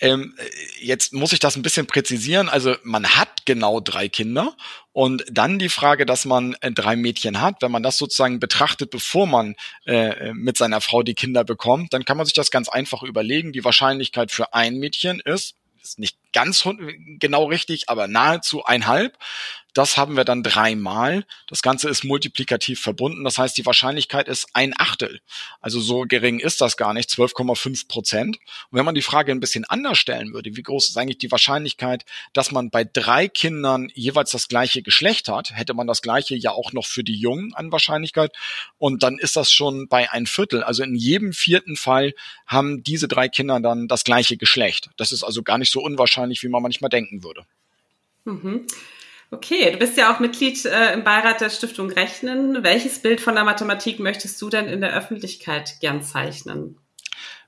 Ähm, 0.00 0.34
jetzt 0.80 1.12
muss 1.12 1.32
ich 1.32 1.38
das 1.38 1.56
ein 1.56 1.62
bisschen 1.62 1.86
präzisieren. 1.86 2.48
Also 2.48 2.74
man 2.82 3.16
hat 3.16 3.46
genau 3.46 3.80
drei 3.80 4.08
Kinder 4.08 4.56
und 4.92 5.24
dann 5.30 5.58
die 5.58 5.68
Frage, 5.68 6.04
dass 6.04 6.24
man 6.24 6.56
äh, 6.60 6.72
drei 6.72 6.96
Mädchen 6.96 7.40
hat, 7.40 7.62
wenn 7.62 7.70
man 7.70 7.82
das 7.82 7.98
sozusagen 7.98 8.40
betrachtet, 8.40 8.90
bevor 8.90 9.26
man 9.26 9.54
äh, 9.86 10.32
mit 10.32 10.56
seiner 10.56 10.80
Frau 10.80 11.02
die 11.02 11.14
Kinder 11.14 11.44
bekommt, 11.44 11.92
dann 11.92 12.04
kann 12.04 12.16
man 12.16 12.26
sich 12.26 12.34
das 12.34 12.50
ganz 12.50 12.68
einfach 12.68 13.02
überlegen. 13.02 13.52
Die 13.52 13.64
Wahrscheinlichkeit 13.64 14.32
für 14.32 14.52
ein 14.52 14.76
Mädchen 14.78 15.20
ist, 15.20 15.54
ist 15.80 15.98
nicht 15.98 16.18
ganz 16.32 16.66
genau 17.18 17.44
richtig, 17.46 17.88
aber 17.88 18.08
nahezu 18.08 18.64
einhalb. 18.64 19.18
Das 19.74 19.96
haben 19.96 20.16
wir 20.16 20.24
dann 20.24 20.42
dreimal. 20.42 21.24
Das 21.46 21.62
Ganze 21.62 21.88
ist 21.88 22.04
multiplikativ 22.04 22.80
verbunden. 22.80 23.24
Das 23.24 23.38
heißt, 23.38 23.56
die 23.56 23.64
Wahrscheinlichkeit 23.64 24.28
ist 24.28 24.48
ein 24.52 24.74
Achtel. 24.76 25.20
Also 25.60 25.80
so 25.80 26.02
gering 26.02 26.40
ist 26.40 26.60
das 26.60 26.76
gar 26.76 26.92
nicht, 26.92 27.08
12,5 27.08 27.88
Prozent. 27.88 28.36
Und 28.70 28.78
wenn 28.78 28.84
man 28.84 28.94
die 28.94 29.02
Frage 29.02 29.32
ein 29.32 29.40
bisschen 29.40 29.64
anders 29.64 29.96
stellen 29.96 30.34
würde, 30.34 30.56
wie 30.56 30.62
groß 30.62 30.90
ist 30.90 30.98
eigentlich 30.98 31.18
die 31.18 31.30
Wahrscheinlichkeit, 31.30 32.04
dass 32.34 32.52
man 32.52 32.70
bei 32.70 32.84
drei 32.84 33.28
Kindern 33.28 33.90
jeweils 33.94 34.32
das 34.32 34.48
gleiche 34.48 34.82
Geschlecht 34.82 35.28
hat, 35.28 35.56
hätte 35.56 35.72
man 35.72 35.86
das 35.86 36.02
gleiche 36.02 36.34
ja 36.34 36.50
auch 36.50 36.72
noch 36.72 36.86
für 36.86 37.02
die 37.02 37.16
Jungen 37.16 37.54
an 37.54 37.72
Wahrscheinlichkeit. 37.72 38.32
Und 38.76 39.02
dann 39.02 39.18
ist 39.18 39.36
das 39.36 39.50
schon 39.50 39.88
bei 39.88 40.10
ein 40.10 40.26
Viertel. 40.26 40.62
Also 40.62 40.82
in 40.82 40.94
jedem 40.94 41.32
vierten 41.32 41.76
Fall 41.76 42.12
haben 42.46 42.82
diese 42.82 43.08
drei 43.08 43.28
Kinder 43.30 43.58
dann 43.60 43.88
das 43.88 44.04
gleiche 44.04 44.36
Geschlecht. 44.36 44.90
Das 44.98 45.12
ist 45.12 45.22
also 45.22 45.42
gar 45.42 45.56
nicht 45.56 45.72
so 45.72 45.80
unwahrscheinlich, 45.80 46.21
wie 46.42 46.48
man 46.48 46.62
manchmal 46.62 46.90
denken 46.90 47.22
würde. 47.22 47.44
Mhm. 48.24 48.66
Okay, 49.30 49.70
du 49.70 49.78
bist 49.78 49.96
ja 49.96 50.14
auch 50.14 50.20
Mitglied 50.20 50.64
äh, 50.66 50.92
im 50.92 51.04
Beirat 51.04 51.40
der 51.40 51.48
Stiftung 51.48 51.90
Rechnen. 51.90 52.62
Welches 52.62 53.00
Bild 53.00 53.20
von 53.20 53.34
der 53.34 53.44
Mathematik 53.44 53.98
möchtest 53.98 54.40
du 54.42 54.50
denn 54.50 54.66
in 54.66 54.82
der 54.82 54.94
Öffentlichkeit 54.94 55.78
gern 55.80 56.02
zeichnen? 56.02 56.78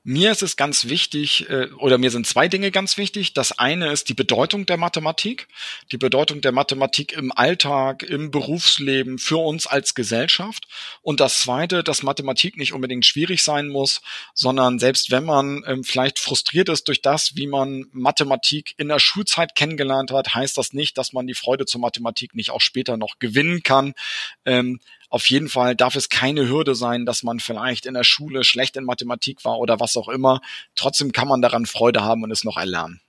Mir 0.07 0.33
ist 0.33 0.43
es 0.43 0.59
ganz 0.59 0.85
wichtig, 0.91 1.49
äh, 1.49 1.69
oder 1.79 1.97
mir 1.97 2.11
sind 2.11 2.27
zwei 2.27 2.47
Dinge 2.47 2.71
ganz 2.71 2.99
wichtig. 2.99 3.33
Das 3.33 3.59
eine 3.59 3.91
ist 3.91 4.11
die 4.11 4.15
Bedeutung 4.15 4.67
der 4.67 4.77
Mathematik, 4.77 5.49
die 5.93 5.97
Bedeutung 5.97 6.43
der 6.43 6.53
Mathematik 6.53 7.15
im 7.15 7.33
Alltag, 7.33 8.03
im 8.03 8.31
Berufsleben, 8.31 9.19
für 9.19 9.39
uns 9.39 9.67
als 9.67 9.95
Gesellschaft. 9.95 10.69
Und 11.01 11.21
das 11.21 11.39
zweite, 11.41 11.83
dass 11.83 12.03
Mathematik 12.03 12.59
nicht 12.59 12.75
unbedingt 12.75 13.07
schwierig 13.07 13.43
sein 13.43 13.69
muss, 13.69 14.03
sondern 14.35 14.79
selbst 14.79 15.11
wenn 15.11 15.25
man 15.25 15.65
ähm, 15.67 15.85
vielleicht 15.85 16.19
frustriert 16.19 16.69
ist 16.69 16.87
durch 16.89 17.01
das, 17.01 17.35
wie 17.37 17.47
man 17.47 17.87
Mathematik 17.93 18.75
in 18.77 18.89
der 18.89 18.99
Schulzeit 18.99 19.55
kennengelernt 19.55 20.11
hat, 20.11 20.35
heißt 20.35 20.59
das 20.59 20.75
nicht, 20.75 20.99
dass 20.99 21.15
man 21.15 21.27
die 21.27 21.33
Freude 21.33 21.65
zur 21.65 21.81
Mathematik 21.81 22.35
nicht 22.35 22.51
auch 22.51 22.61
später 22.61 22.99
noch 22.99 23.19
gewinnen 23.21 23.63
kann. 23.63 23.95
Ähm, 24.45 24.81
auf 25.15 25.31
jeden 25.31 25.49
Fall 25.49 25.77
darf 25.77 25.95
es 25.95 26.09
keine 26.09 26.49
Hürde 26.49 26.75
sein, 26.75 27.07
dass 27.07 27.23
man 27.23 27.39
vielleicht 27.39 27.87
in 27.87 27.95
der 27.95 28.03
Schule 28.03 28.43
schlecht 28.43 28.77
in 28.77 28.83
Mathematik 28.83 29.45
war 29.45 29.61
oder 29.61 29.79
was 29.79 29.97
auch 29.97 30.09
immer. 30.09 30.41
Trotzdem 30.75 31.13
kann 31.13 31.29
man 31.29 31.41
daran 31.41 31.67
Freude 31.67 32.03
haben 32.03 32.25
und 32.25 32.33
es 32.33 32.43
noch 32.43 32.57
erlernen. 32.57 33.01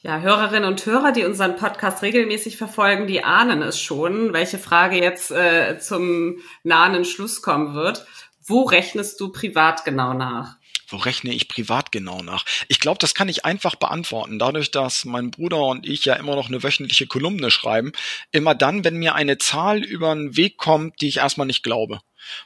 Ja, 0.00 0.18
Hörerinnen 0.18 0.68
und 0.68 0.84
Hörer, 0.84 1.12
die 1.12 1.24
unseren 1.24 1.54
Podcast 1.54 2.02
regelmäßig 2.02 2.56
verfolgen, 2.56 3.06
die 3.06 3.22
ahnen 3.22 3.62
es 3.62 3.80
schon, 3.80 4.32
welche 4.32 4.58
Frage 4.58 4.96
jetzt 4.96 5.30
äh, 5.30 5.78
zum 5.78 6.38
nahen 6.64 7.04
Schluss 7.04 7.42
kommen 7.42 7.74
wird. 7.74 8.04
Wo 8.44 8.62
rechnest 8.62 9.20
du 9.20 9.30
privat 9.30 9.84
genau 9.84 10.14
nach? 10.14 10.56
Wo 10.90 10.96
rechne 10.96 11.32
ich 11.32 11.48
privat 11.48 11.92
genau 11.92 12.22
nach? 12.22 12.44
Ich 12.68 12.80
glaube, 12.80 12.98
das 12.98 13.14
kann 13.14 13.28
ich 13.28 13.44
einfach 13.44 13.76
beantworten. 13.76 14.38
Dadurch, 14.38 14.70
dass 14.70 15.04
mein 15.04 15.30
Bruder 15.30 15.64
und 15.66 15.86
ich 15.86 16.04
ja 16.04 16.14
immer 16.14 16.34
noch 16.34 16.48
eine 16.48 16.62
wöchentliche 16.62 17.06
Kolumne 17.06 17.50
schreiben, 17.50 17.92
immer 18.32 18.54
dann, 18.54 18.84
wenn 18.84 18.96
mir 18.96 19.14
eine 19.14 19.38
Zahl 19.38 19.82
über 19.82 20.14
den 20.14 20.36
Weg 20.36 20.58
kommt, 20.58 21.00
die 21.00 21.08
ich 21.08 21.18
erstmal 21.18 21.46
nicht 21.46 21.62
glaube. 21.62 22.00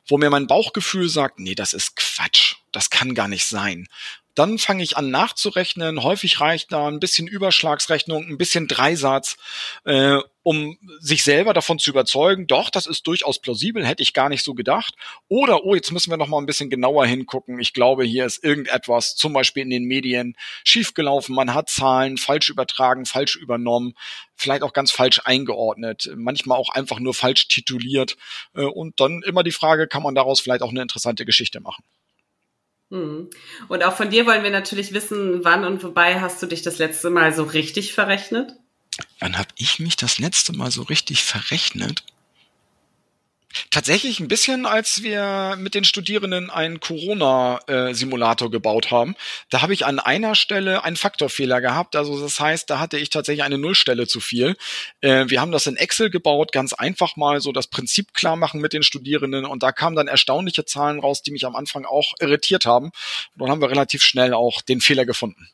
Wo 0.07 0.19
mir 0.19 0.31
mein 0.31 0.47
Bauchgefühl 0.47 1.09
sagt, 1.09 1.41
nee, 1.41 1.55
das 1.55 1.73
ist 1.73 1.97
Quatsch. 1.97 2.57
Das 2.71 2.91
kann 2.91 3.15
gar 3.15 3.29
nicht 3.29 3.47
sein. 3.47 3.89
Dann 4.35 4.59
fange 4.59 4.83
ich 4.83 4.97
an 4.97 5.11
nachzurechnen. 5.11 6.03
Häufig 6.03 6.41
reicht 6.41 6.73
da 6.73 6.89
ein 6.89 7.01
bisschen 7.01 7.29
Überschlagsrechnung, 7.29 8.27
ein 8.27 8.39
bisschen 8.39 8.67
Dreisatz, 8.67 9.37
äh, 9.85 10.19
um 10.43 10.77
sich 11.01 11.25
selber 11.25 11.55
davon 11.55 11.79
zu 11.79 11.91
überzeugen, 11.91 12.47
doch, 12.47 12.69
das 12.69 12.87
ist 12.87 13.07
durchaus 13.07 13.39
plausibel, 13.39 13.87
hätte 13.87 14.03
ich 14.03 14.13
gar 14.13 14.29
nicht 14.29 14.45
so 14.45 14.55
gedacht. 14.55 14.95
Oder, 15.29 15.65
oh, 15.65 15.75
jetzt 15.75 15.91
müssen 15.91 16.11
wir 16.11 16.19
noch 16.19 16.29
mal 16.29 16.39
ein 16.39 16.47
bisschen 16.47 16.69
genauer 16.69 17.07
hingucken. 17.07 17.59
Ich 17.61 17.73
glaube, 17.73 18.05
hier 18.05 18.27
ist 18.27 18.45
irgendetwas, 18.45 19.17
zum 19.17 19.33
Beispiel 19.33 19.63
in 19.63 19.71
den 19.71 19.85
Medien, 19.85 20.37
schiefgelaufen. 20.65 21.35
Man 21.35 21.55
hat 21.55 21.71
Zahlen 21.71 22.19
falsch 22.19 22.51
übertragen, 22.51 23.07
falsch 23.07 23.37
übernommen, 23.37 23.95
vielleicht 24.37 24.63
auch 24.63 24.75
ganz 24.75 24.91
falsch 24.91 25.23
eingeordnet, 25.25 26.11
manchmal 26.15 26.59
auch 26.59 26.69
einfach 26.69 27.01
nur 27.01 27.15
falsch 27.15 27.49
tituliert. 27.49 28.17
Äh, 28.55 28.65
und 28.65 29.01
dann 29.01 29.23
immer 29.23 29.45
die 29.45 29.53
Frage, 29.53 29.87
kann 29.87 30.03
man 30.03 30.15
daraus 30.15 30.41
vielleicht 30.41 30.63
auch 30.63 30.71
eine 30.71 30.83
interessante 30.83 31.25
Geschichte 31.25 31.61
machen? 31.61 31.85
Hm. 32.95 33.29
Und 33.67 33.83
auch 33.83 33.97
von 33.97 34.11
dir 34.11 34.25
wollen 34.25 34.45
wir 34.45 34.53
natürlich 34.53 34.93
wissen, 34.93 35.45
wann 35.45 35.65
und 35.65 35.83
wobei 35.83 36.21
hast 36.21 36.41
du 36.41 36.47
dich 36.47 36.63
das 36.63 36.79
letzte 36.79 37.11
Mal 37.11 37.35
so 37.35 37.43
richtig 37.43 37.93
verrechnet? 37.93 38.53
Wann 39.19 39.37
habe 39.37 39.49
ich 39.57 39.81
mich 39.81 39.97
das 39.97 40.21
letzte 40.21 40.53
Mal 40.53 40.71
so 40.71 40.83
richtig 40.83 41.25
verrechnet? 41.25 42.05
Tatsächlich 43.71 44.21
ein 44.21 44.29
bisschen, 44.29 44.67
als 44.67 45.03
wir 45.03 45.57
mit 45.59 45.75
den 45.75 45.85
Studierenden 45.85 46.51
einen 46.51 46.81
Corona-Simulator 46.81 48.51
gebaut 48.51 48.91
haben. 48.91 49.15
Da 49.51 49.63
habe 49.63 49.73
ich 49.73 49.87
an 49.87 49.99
einer 49.99 50.35
Stelle 50.35 50.85
einen 50.85 50.97
Faktorfehler 50.97 51.61
gehabt. 51.61 51.97
Also 51.97 52.21
das 52.21 52.41
heißt, 52.41 52.69
da 52.69 52.79
hatte 52.79 52.99
ich 52.99 53.11
tatsächlich 53.11 53.45
eine 53.45 53.59
Nullstelle 53.59 54.07
zu 54.07 54.21
viel. 54.21 54.57
Äh, 55.01 55.27
wir 55.29 55.41
haben 55.41 55.53
das 55.53 55.67
in 55.67 55.77
Excel 55.77 56.11
gebaut, 56.11 56.53
ganz 56.53 56.73
einfach 56.73 57.17
mal 57.17 57.41
so 57.41 57.53
das 57.53 57.69
Prinzip 57.69 58.13
klar 58.15 58.37
machen 58.37 58.61
mit 58.61 58.73
den 58.73 58.83
Studierenden. 58.83 59.45
Und 59.45 59.63
da 59.63 59.73
kamen 59.73 59.97
dann 59.97 60.09
erstaunliche 60.09 60.65
Zahlen 60.65 61.01
raus, 61.01 61.23
die 61.23 61.31
mich 61.31 61.47
am 61.47 61.57
Anfang 61.57 61.85
auch 61.85 62.15
irritiert 62.21 62.67
haben. 62.67 62.87
Und 62.87 63.41
dann 63.41 63.51
haben 63.51 63.61
wir 63.61 63.71
relativ 63.71 64.03
schnell 64.03 64.35
auch 64.35 64.63
den 64.63 64.81
Fehler 64.81 65.05
gefunden. 65.05 65.49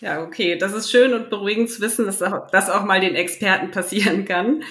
Ja, 0.00 0.20
okay. 0.20 0.58
Das 0.58 0.72
ist 0.72 0.90
schön 0.90 1.14
und 1.14 1.30
beruhigend 1.30 1.70
zu 1.70 1.80
wissen, 1.80 2.06
dass 2.06 2.18
das 2.18 2.70
auch 2.70 2.84
mal 2.84 3.00
den 3.00 3.14
Experten 3.14 3.70
passieren 3.70 4.24
kann. 4.24 4.64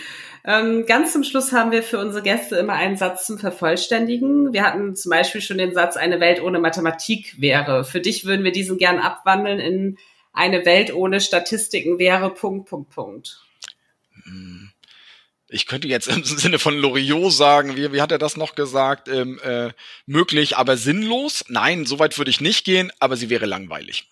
Ähm, 0.43 0.85
ganz 0.87 1.13
zum 1.13 1.23
Schluss 1.23 1.51
haben 1.51 1.71
wir 1.71 1.83
für 1.83 1.99
unsere 1.99 2.23
Gäste 2.23 2.55
immer 2.55 2.73
einen 2.73 2.97
Satz 2.97 3.27
zum 3.27 3.37
Vervollständigen. 3.37 4.53
Wir 4.53 4.63
hatten 4.63 4.95
zum 4.95 5.11
Beispiel 5.11 5.41
schon 5.41 5.59
den 5.59 5.73
Satz, 5.73 5.97
eine 5.97 6.19
Welt 6.19 6.41
ohne 6.41 6.59
Mathematik 6.59 7.39
wäre. 7.39 7.83
Für 7.83 8.01
dich 8.01 8.25
würden 8.25 8.43
wir 8.43 8.51
diesen 8.51 8.77
gern 8.77 8.99
abwandeln 8.99 9.59
in 9.59 9.97
eine 10.33 10.65
Welt 10.65 10.93
ohne 10.93 11.21
Statistiken 11.21 11.99
wäre 11.99 12.33
Punkt, 12.33 12.69
Punkt, 12.69 12.89
Punkt. 12.89 13.41
Hm. 14.23 14.71
Ich 15.53 15.67
könnte 15.67 15.89
jetzt 15.89 16.07
im 16.07 16.23
Sinne 16.23 16.59
von 16.59 16.77
Loriot 16.77 17.33
sagen, 17.33 17.75
wie, 17.75 17.91
wie 17.91 18.01
hat 18.01 18.11
er 18.11 18.17
das 18.17 18.37
noch 18.37 18.55
gesagt? 18.55 19.09
Ähm, 19.09 19.39
äh, 19.43 19.71
möglich, 20.05 20.55
aber 20.57 20.77
sinnlos? 20.77 21.43
Nein, 21.49 21.85
so 21.85 21.99
weit 21.99 22.17
würde 22.17 22.31
ich 22.31 22.41
nicht 22.41 22.63
gehen, 22.63 22.91
aber 22.99 23.17
sie 23.17 23.29
wäre 23.29 23.45
langweilig. 23.45 24.10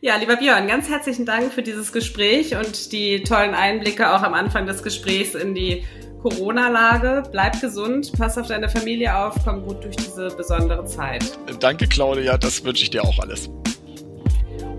Ja, 0.00 0.16
lieber 0.16 0.36
Björn, 0.36 0.66
ganz 0.66 0.88
herzlichen 0.88 1.26
Dank 1.26 1.52
für 1.52 1.62
dieses 1.62 1.92
Gespräch 1.92 2.56
und 2.56 2.92
die 2.92 3.22
tollen 3.22 3.54
Einblicke 3.54 4.12
auch 4.14 4.22
am 4.22 4.34
Anfang 4.34 4.66
des 4.66 4.82
Gesprächs 4.82 5.34
in 5.34 5.54
die 5.54 5.84
Corona-Lage. 6.22 7.24
Bleib 7.30 7.60
gesund, 7.60 8.12
pass 8.16 8.38
auf 8.38 8.48
deine 8.48 8.68
Familie 8.68 9.16
auf, 9.16 9.34
komm 9.44 9.62
gut 9.64 9.84
durch 9.84 9.96
diese 9.96 10.28
besondere 10.28 10.86
Zeit. 10.86 11.38
Danke, 11.60 11.86
Claudia, 11.86 12.38
das 12.38 12.64
wünsche 12.64 12.84
ich 12.84 12.90
dir 12.90 13.04
auch 13.04 13.18
alles. 13.18 13.48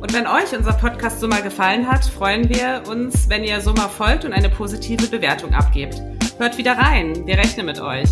Und 0.01 0.13
wenn 0.13 0.27
euch 0.27 0.55
unser 0.55 0.73
Podcast 0.73 1.19
so 1.19 1.27
mal 1.27 1.41
gefallen 1.41 1.89
hat, 1.89 2.05
freuen 2.05 2.49
wir 2.49 2.83
uns, 2.87 3.29
wenn 3.29 3.43
ihr 3.43 3.61
so 3.61 3.73
mal 3.73 3.89
folgt 3.89 4.25
und 4.25 4.33
eine 4.33 4.49
positive 4.49 5.07
Bewertung 5.07 5.53
abgebt. 5.53 6.01
Hört 6.37 6.57
wieder 6.57 6.73
rein, 6.73 7.25
wir 7.25 7.37
rechnen 7.37 7.65
mit 7.65 7.79
euch. 7.79 8.09